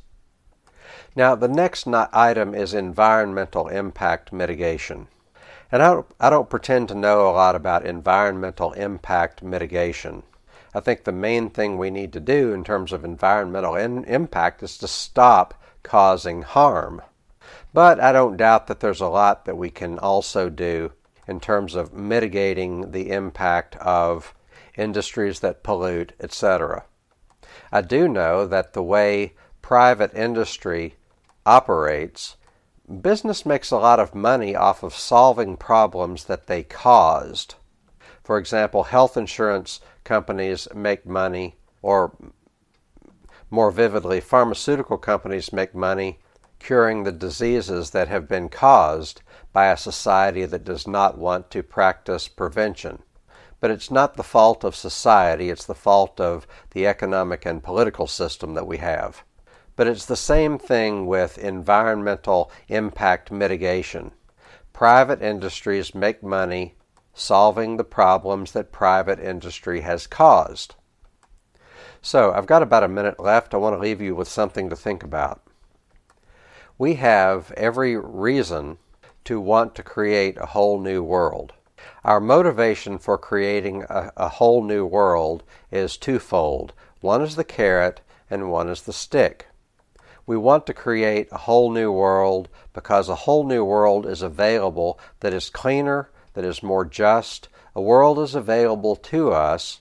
Now, 1.17 1.35
the 1.35 1.49
next 1.49 1.87
item 1.89 2.55
is 2.55 2.75
environmental 2.75 3.69
impact 3.69 4.31
mitigation. 4.31 5.09
And 5.71 5.83
I 5.83 5.93
don't, 5.93 6.07
I 6.19 6.31
don't 6.31 6.49
pretend 6.49 6.89
to 6.89 6.95
know 6.95 7.29
a 7.29 7.33
lot 7.33 7.55
about 7.55 7.85
environmental 7.85 8.73
impact 8.73 9.43
mitigation. 9.43 10.23
I 10.75 10.81
think 10.81 11.05
the 11.05 11.13
main 11.13 11.51
thing 11.51 11.77
we 11.77 11.91
need 11.91 12.13
to 12.15 12.21
do 12.21 12.53
in 12.53 12.65
terms 12.65 12.93
of 12.93 13.05
environmental 13.05 13.75
in, 13.75 14.05
impact 14.05 14.63
is 14.63 14.79
to 14.79 14.89
stop 14.89 15.55
causing 15.83 16.43
harm. 16.43 17.03
But 17.73 18.01
I 18.01 18.13
don't 18.13 18.37
doubt 18.37 18.67
that 18.67 18.81
there's 18.81 19.01
a 19.01 19.09
lot 19.09 19.45
that 19.45 19.57
we 19.57 19.71
can 19.71 19.99
also 19.99 20.49
do 20.49 20.93
in 21.27 21.41
terms 21.41 21.75
of 21.75 21.93
mitigating 21.93 22.93
the 22.93 23.11
impact 23.11 23.77
of 23.77 24.35
industries 24.77 25.41
that 25.41 25.63
pollute, 25.63 26.13
etc. 26.21 26.85
I 27.71 27.83
do 27.83 28.09
know 28.09 28.47
that 28.47 28.73
the 28.73 28.83
way 28.83 29.35
private 29.61 30.15
industry 30.15 30.97
operates, 31.45 32.37
business 32.89 33.45
makes 33.45 33.71
a 33.71 33.77
lot 33.77 34.01
of 34.01 34.15
money 34.15 34.57
off 34.57 34.83
of 34.83 34.95
solving 34.95 35.57
problems 35.57 36.25
that 36.25 36.47
they 36.47 36.63
caused. 36.63 37.55
For 38.25 38.39
example, 38.39 38.85
health 38.85 39.17
insurance 39.17 39.81
companies 40.05 40.69
make 40.75 41.07
money, 41.07 41.57
or 41.83 42.17
more 43.51 43.71
vividly, 43.71 44.21
pharmaceutical 44.21 44.99
companies 44.99 45.53
make 45.53 45.75
money 45.75 46.19
curing 46.59 47.05
the 47.05 47.13
diseases 47.13 47.91
that 47.91 48.09
have 48.09 48.29
been 48.29 48.49
caused 48.49 49.23
by 49.53 49.67
a 49.67 49.77
society 49.77 50.45
that 50.45 50.65
does 50.65 50.87
not 50.87 51.17
want 51.17 51.51
to 51.51 51.63
practice 51.63 52.29
prevention. 52.29 53.03
But 53.61 53.71
it's 53.71 53.91
not 53.91 54.15
the 54.15 54.23
fault 54.23 54.65
of 54.65 54.77
society, 54.77 55.51
it's 55.51 55.67
the 55.67 55.75
fault 55.75 56.21
of 56.21 56.47
the 56.71 56.87
economic 56.87 57.45
and 57.45 57.63
political 57.63 58.07
system 58.07 58.55
that 58.55 58.67
we 58.67 58.79
have. 58.79 59.25
But 59.79 59.87
it's 59.87 60.07
the 60.07 60.17
same 60.17 60.59
thing 60.59 61.07
with 61.07 61.39
environmental 61.39 62.51
impact 62.67 63.31
mitigation. 63.31 64.11
Private 64.73 65.23
industries 65.23 65.95
make 65.95 66.21
money 66.21 66.75
solving 67.15 67.77
the 67.77 67.85
problems 67.85 68.51
that 68.51 68.73
private 68.73 69.21
industry 69.21 69.83
has 69.83 70.09
caused. 70.09 70.75
So 72.03 72.33
I've 72.33 72.49
got 72.49 72.61
about 72.61 72.83
a 72.83 72.89
minute 72.89 73.21
left. 73.21 73.55
I 73.55 73.59
want 73.59 73.77
to 73.77 73.81
leave 73.81 74.01
you 74.01 74.17
with 74.17 74.27
something 74.27 74.69
to 74.69 74.75
think 74.75 75.05
about. 75.05 75.43
We 76.77 76.95
have 76.95 77.53
every 77.53 77.97
reason 77.97 78.79
to 79.27 79.41
want 79.41 79.77
to 79.77 79.85
create 79.85 80.37
a 80.39 80.47
whole 80.47 80.81
new 80.81 81.05
world. 81.05 81.53
Our 82.03 82.19
motivation 82.19 82.99
for 82.99 83.17
creating 83.17 83.85
a, 83.89 84.11
a, 84.17 84.29
whole 84.29 84.65
new 84.65 84.85
world 84.85 85.45
is 85.71 85.97
twofold. 85.97 86.73
One 87.01 87.23
is 87.23 87.37
the 87.37 87.45
carrot 87.45 88.01
and 88.29 88.51
one 88.51 88.69
is 88.69 88.83
the 88.83 88.93
stick. 88.93 89.48
We 90.29 90.37
want 90.37 90.67
to 90.67 90.75
create 90.75 91.29
a 91.33 91.39
whole 91.39 91.73
new 91.73 91.91
world 91.91 92.51
because 92.75 93.09
a 93.09 93.25
whole 93.25 93.45
new 93.45 93.65
world 93.65 94.05
is 94.05 94.21
available 94.21 95.01
that 95.21 95.33
is 95.33 95.49
cleaner, 95.49 96.11
that 96.35 96.45
is 96.45 96.63
more 96.63 96.85
just. 96.85 97.49
A 97.75 97.81
world 97.81 98.19
is 98.19 98.35
available 98.35 98.95
to 98.95 99.33
us 99.33 99.81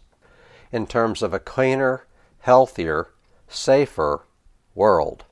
in 0.72 0.88
terms 0.88 1.22
of 1.22 1.34
a 1.34 1.40
cleaner, 1.40 2.06
healthier, 2.40 3.10
safer 3.50 4.22
world, 4.74 5.26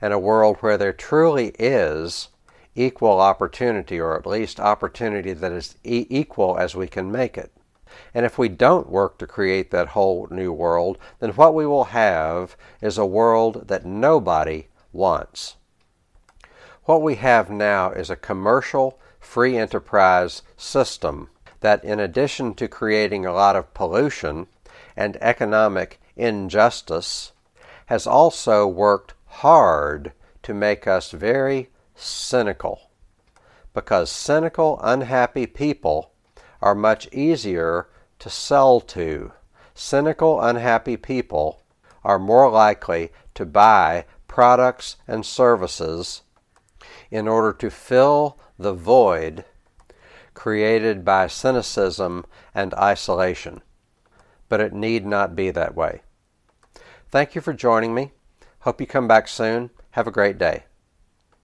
and 0.00 0.14
a 0.14 0.18
world 0.18 0.56
where 0.60 0.78
there 0.78 0.94
truly 0.94 1.48
is 1.58 2.28
equal 2.74 3.20
opportunity, 3.20 4.00
or 4.00 4.16
at 4.16 4.24
least 4.24 4.58
opportunity 4.58 5.34
that 5.34 5.52
is 5.52 5.76
e- 5.84 6.06
equal 6.08 6.56
as 6.56 6.74
we 6.74 6.86
can 6.86 7.12
make 7.12 7.36
it. 7.36 7.52
And 8.14 8.26
if 8.26 8.38
we 8.38 8.48
don't 8.48 8.90
work 8.90 9.18
to 9.18 9.26
create 9.26 9.70
that 9.70 9.88
whole 9.88 10.28
new 10.30 10.52
world, 10.52 10.98
then 11.20 11.30
what 11.30 11.54
we 11.54 11.66
will 11.66 11.84
have 11.84 12.56
is 12.80 12.98
a 12.98 13.06
world 13.06 13.68
that 13.68 13.84
nobody 13.84 14.68
wants. 14.92 15.56
What 16.84 17.02
we 17.02 17.16
have 17.16 17.50
now 17.50 17.90
is 17.90 18.10
a 18.10 18.16
commercial, 18.16 18.98
free 19.18 19.56
enterprise 19.56 20.42
system 20.56 21.28
that, 21.60 21.84
in 21.84 21.98
addition 21.98 22.54
to 22.54 22.68
creating 22.68 23.26
a 23.26 23.32
lot 23.32 23.56
of 23.56 23.74
pollution 23.74 24.46
and 24.96 25.16
economic 25.20 26.00
injustice, 26.16 27.32
has 27.86 28.06
also 28.06 28.66
worked 28.66 29.14
hard 29.26 30.12
to 30.42 30.54
make 30.54 30.86
us 30.86 31.10
very 31.10 31.70
cynical. 31.94 32.90
Because 33.74 34.10
cynical, 34.10 34.78
unhappy 34.82 35.46
people 35.46 36.12
are 36.60 36.74
much 36.74 37.08
easier 37.12 37.88
to 38.18 38.30
sell 38.30 38.80
to. 38.80 39.32
Cynical, 39.74 40.40
unhappy 40.40 40.96
people 40.96 41.62
are 42.02 42.18
more 42.18 42.50
likely 42.50 43.10
to 43.34 43.44
buy 43.44 44.04
products 44.28 44.96
and 45.06 45.24
services 45.24 46.22
in 47.10 47.28
order 47.28 47.52
to 47.52 47.70
fill 47.70 48.38
the 48.58 48.72
void 48.72 49.44
created 50.34 51.04
by 51.04 51.26
cynicism 51.26 52.24
and 52.54 52.74
isolation. 52.74 53.62
But 54.48 54.60
it 54.60 54.72
need 54.72 55.04
not 55.04 55.34
be 55.34 55.50
that 55.50 55.74
way. 55.74 56.02
Thank 57.10 57.34
you 57.34 57.40
for 57.40 57.52
joining 57.52 57.94
me. 57.94 58.12
Hope 58.60 58.80
you 58.80 58.86
come 58.86 59.08
back 59.08 59.28
soon. 59.28 59.70
Have 59.92 60.06
a 60.06 60.12
great 60.12 60.38
day. 60.38 60.64